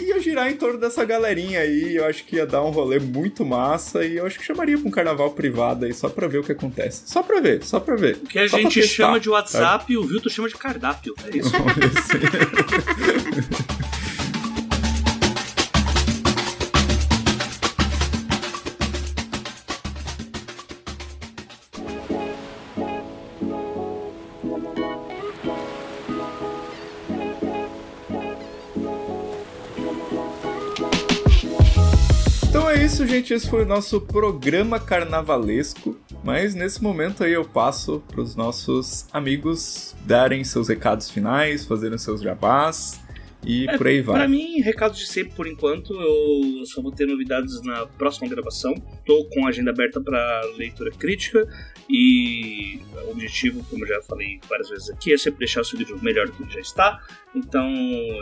[0.00, 1.96] ia girar em torno dessa galerinha aí.
[1.96, 4.04] Eu acho que ia dar um rolê muito massa.
[4.04, 6.52] E eu acho que chamaria pra um carnaval privado aí, só pra ver o que
[6.52, 7.02] acontece.
[7.06, 8.16] Só pra ver, só pra ver.
[8.22, 9.34] O que a Só gente testar, chama de sabe?
[9.36, 11.14] WhatsApp e o Vilto chama de cardápio.
[11.24, 11.50] É isso.
[11.56, 13.62] Olha assim.
[33.12, 33.34] gente.
[33.34, 35.98] Esse foi o nosso programa carnavalesco.
[36.24, 41.98] Mas nesse momento aí eu passo para os nossos amigos darem seus recados finais, fazerem
[41.98, 43.02] seus jabás
[43.44, 44.16] e É, por aí vai.
[44.16, 45.92] Pra mim, recados de sempre por enquanto.
[45.92, 48.74] Eu só vou ter novidades na próxima gravação.
[49.04, 51.46] Tô com a agenda aberta para leitura crítica
[51.92, 56.02] e o objetivo, como já falei várias vezes aqui, é sempre deixar o seu livro
[56.02, 57.00] melhor do que ele já está.
[57.34, 57.68] Então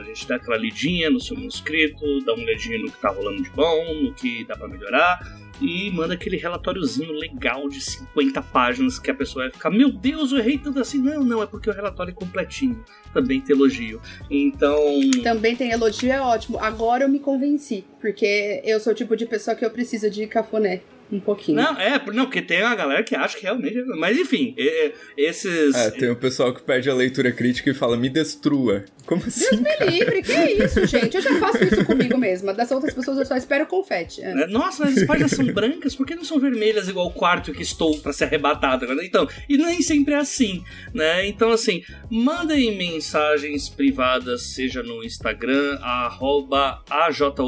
[0.00, 3.42] a gente dá aquela lidinha no seu manuscrito, dá uma olhadinha no que tá rolando
[3.42, 5.20] de bom, no que dá para melhorar
[5.60, 10.32] e manda aquele relatóriozinho legal de 50 páginas que a pessoa vai ficar, meu Deus,
[10.32, 10.98] eu errei tanto assim.
[10.98, 12.82] Não, não, é porque o relatório é completinho.
[13.12, 14.00] Também tem elogio.
[14.30, 14.78] Então.
[15.22, 16.58] Também tem elogio, é ótimo.
[16.58, 20.26] Agora eu me convenci, porque eu sou o tipo de pessoa que eu preciso de
[20.26, 20.80] cafuné.
[21.12, 21.56] Um pouquinho.
[21.60, 23.78] Não, é, não, porque tem uma galera que acha que realmente.
[23.78, 25.74] é- Mas enfim, é- é- esses.
[25.74, 28.84] É, tem o pessoal que pede a leitura crítica e fala, me destrua.
[29.06, 29.56] Como assim?
[29.56, 31.16] Me livre, que isso, gente?
[31.16, 32.54] Eu já faço isso comigo mesma.
[32.54, 34.22] Das outras pessoas eu só espero confete.
[34.22, 34.30] É.
[34.42, 37.62] É, Nossa, as páginas são brancas, por que não são vermelhas igual o quarto que
[37.62, 38.86] estou pra ser arrebatado?
[38.86, 39.04] né?
[39.04, 40.62] Então, e nem sempre é assim,
[40.94, 41.26] né?
[41.26, 47.42] Então, assim, mandem mensagens privadas, seja no Instagram, arroba AJOTA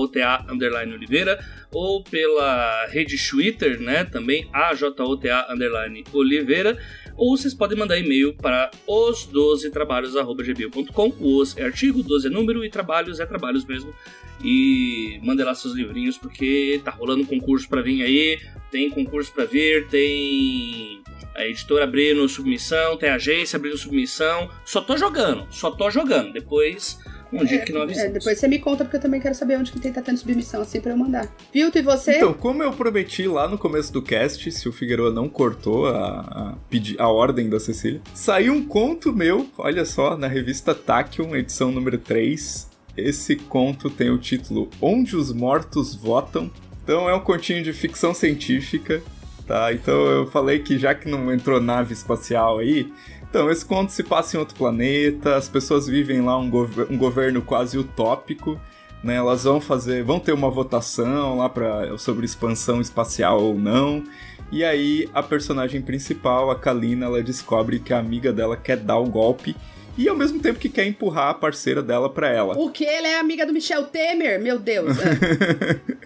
[0.48, 1.38] underline Oliveira,
[1.70, 4.04] ou pela rede Twitter, né?
[4.04, 6.78] Também AJOTA underline Oliveira.
[7.16, 11.12] Ou vocês podem mandar e-mail para os 12 trabalhos.gmail.com.
[11.20, 13.94] Os é artigo, 12 é número e trabalhos é trabalhos mesmo.
[14.42, 18.40] E mandem lá seus livrinhos, porque tá rolando concurso para vir aí.
[18.70, 21.02] Tem concurso para vir, tem
[21.34, 24.50] a editora abrindo submissão, tem a agência abrindo submissão.
[24.64, 26.32] Só tô jogando, só tô jogando.
[26.32, 26.98] Depois,
[27.32, 28.12] um dia que não É, avisamos.
[28.12, 30.60] depois você me conta, porque eu também quero saber onde que tem tá tendo submissão
[30.60, 31.28] assim pra eu mandar.
[31.52, 32.16] Vilto, e você?
[32.16, 36.20] Então, como eu prometi lá no começo do cast, se o Figueiredo não cortou a,
[36.20, 41.34] a, pedi- a ordem da Cecília, saiu um conto meu, olha só, na revista Tachyon,
[41.36, 42.70] edição número 3.
[42.96, 46.50] Esse conto tem o título Onde os Mortos Votam.
[46.84, 49.02] Então é um continho de ficção científica,
[49.46, 49.72] tá?
[49.72, 52.92] Então eu falei que já que não entrou nave espacial aí,
[53.32, 56.50] então esse conto se passa em outro planeta, as pessoas vivem lá um,
[56.90, 58.60] um governo quase utópico,
[59.02, 59.14] né?
[59.14, 64.04] Elas vão fazer, vão ter uma votação lá para sobre expansão espacial ou não.
[64.50, 68.98] E aí a personagem principal, a Kalina, ela descobre que a amiga dela quer dar
[68.98, 69.56] o golpe
[69.96, 72.54] e ao mesmo tempo que quer empurrar a parceira dela pra ela.
[72.58, 72.84] O que?
[72.84, 74.42] Ela é amiga do Michel Temer?
[74.42, 74.94] Meu Deus.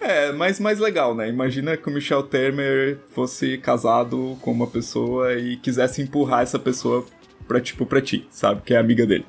[0.00, 0.32] É.
[0.32, 1.28] Mas mais legal, né?
[1.28, 7.04] Imagina que o Michel Temer fosse casado com uma pessoa e quisesse empurrar essa pessoa
[7.46, 8.62] pra, tipo, pra ti, sabe?
[8.62, 9.24] Que é amiga dele.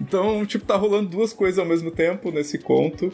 [0.00, 3.12] Então, tipo, tá rolando duas coisas ao mesmo tempo nesse conto.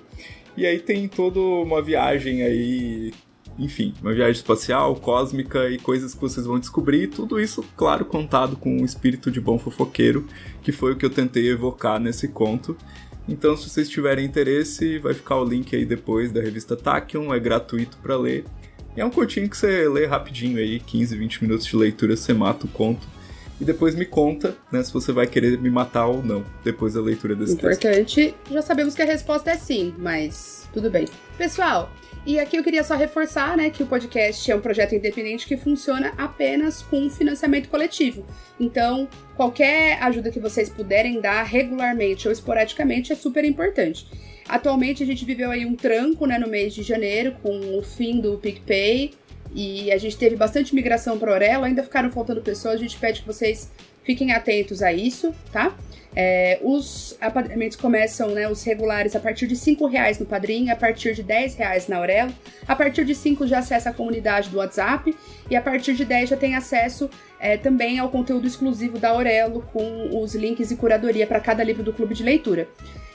[0.56, 3.12] E aí tem toda uma viagem aí.
[3.58, 7.08] Enfim, uma viagem espacial, cósmica e coisas que vocês vão descobrir.
[7.08, 10.26] Tudo isso, claro, contado com um espírito de bom fofoqueiro,
[10.62, 12.76] que foi o que eu tentei evocar nesse conto.
[13.28, 17.38] Então, se vocês tiverem interesse, vai ficar o link aí depois da revista Tachyon, é
[17.38, 18.44] gratuito para ler.
[18.96, 22.34] E é um curtinho que você lê rapidinho aí, 15, 20 minutos de leitura, você
[22.34, 23.06] mata o conto.
[23.60, 27.00] E depois me conta, né, se você vai querer me matar ou não, depois da
[27.00, 27.86] leitura desse texto.
[27.86, 31.06] Importante, já sabemos que a resposta é sim, mas tudo bem.
[31.38, 31.92] Pessoal,
[32.24, 35.56] e aqui eu queria só reforçar, né, que o podcast é um projeto independente que
[35.56, 38.24] funciona apenas com financiamento coletivo.
[38.60, 44.06] Então, qualquer ajuda que vocês puderem dar regularmente ou esporadicamente é super importante.
[44.48, 48.20] Atualmente a gente viveu aí um tranco, né, no mês de janeiro com o fim
[48.20, 49.14] do PicPay
[49.54, 53.20] e a gente teve bastante migração para Orelo, ainda ficaram faltando pessoas, a gente pede
[53.20, 53.70] que vocês
[54.02, 55.76] fiquem atentos a isso, tá?
[56.14, 60.76] É, os apadrinhamentos começam, né, os regulares, a partir de 5 reais no Padrim, a
[60.76, 62.32] partir de 10 reais na Aurelo,
[62.68, 65.16] a partir de 5 já acessa a comunidade do WhatsApp
[65.50, 67.08] e a partir de 10 já tem acesso
[67.40, 71.82] é, também ao conteúdo exclusivo da Aurelo com os links e curadoria para cada livro
[71.82, 72.68] do clube de leitura.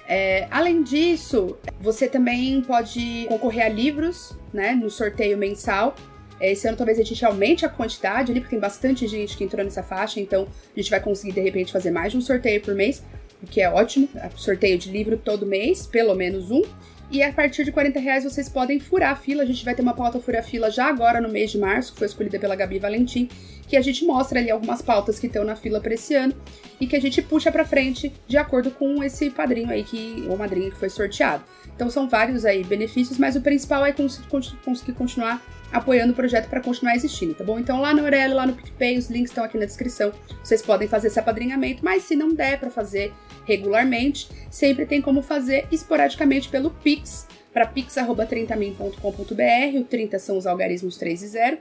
[0.07, 5.95] É, além disso, você também pode concorrer a livros, né, no sorteio mensal.
[6.39, 9.63] Esse ano talvez a gente aumente a quantidade ali, porque tem bastante gente que entrou
[9.63, 12.75] nessa faixa, então a gente vai conseguir de repente fazer mais de um sorteio por
[12.75, 13.03] mês,
[13.41, 14.09] o que é ótimo.
[14.35, 16.61] Sorteio de livro todo mês, pelo menos um.
[17.09, 19.43] E a partir de 40 reais vocês podem furar a fila.
[19.43, 21.99] A gente vai ter uma pauta Fura Fila já agora no mês de março, que
[21.99, 23.29] foi escolhida pela Gabi Valentim,
[23.65, 26.33] que a gente mostra ali algumas pautas que estão na fila para esse ano
[26.81, 30.37] e que a gente puxa para frente de acordo com esse padrinho aí que ou
[30.37, 31.43] madrinha que foi sorteado.
[31.73, 36.15] Então são vários aí benefícios, mas o principal é cons cons conseguir continuar apoiando o
[36.15, 37.59] projeto para continuar existindo, tá bom?
[37.59, 40.11] Então lá no Aurelo, lá no PicPay, os links estão aqui na descrição.
[40.43, 43.13] Vocês podem fazer esse apadrinhamento, mas se não der para fazer
[43.45, 50.97] regularmente, sempre tem como fazer esporadicamente pelo Pix, para pix.30min.com.br, o 30 são os algarismos
[50.97, 51.57] 3 e 0,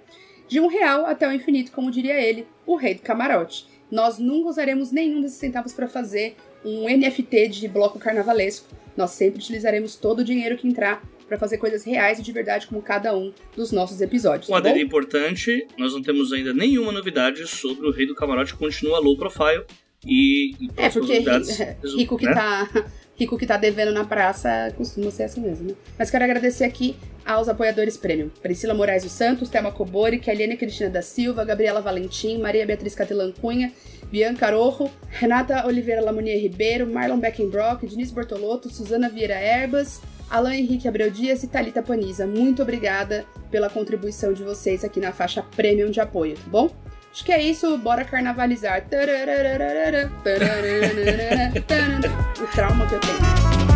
[0.46, 3.66] de um real até o infinito, como diria ele, o rei do camarote.
[3.90, 8.68] Nós nunca usaremos nenhum desses centavos para fazer um NFT de bloco carnavalesco.
[8.96, 12.66] Nós sempre utilizaremos todo o dinheiro que entrar para fazer coisas reais e de verdade
[12.66, 14.48] como cada um dos nossos episódios.
[14.48, 18.54] Um tá adendo importante, nós não temos ainda nenhuma novidade sobre o Rei do Camarote,
[18.54, 19.64] continua low profile
[20.04, 21.18] e, e É, porque
[21.96, 22.34] rico que né?
[22.34, 22.68] tá.
[23.18, 25.74] Rico que tá devendo na praça costuma ser assim mesmo, né?
[25.98, 28.28] Mas quero agradecer aqui aos apoiadores premium.
[28.42, 33.32] Priscila Moraes dos Santos, Thelma Cobori, Keliane Cristina da Silva, Gabriela Valentim, Maria Beatriz Catelan
[33.32, 33.72] Cunha,
[34.10, 40.88] Bianca Rojo, Renata Oliveira Lamonia Ribeiro, Marlon Beckenbrock, Diniz Bortolotto, Suzana Vieira Erbas, Alain Henrique
[40.88, 42.26] Abreu Dias e Thalita Paniza.
[42.26, 46.70] Muito obrigada pela contribuição de vocês aqui na faixa premium de apoio, tá bom?
[47.12, 48.84] Acho que é isso, bora carnavalizar.
[52.42, 53.75] O trauma que eu tenho.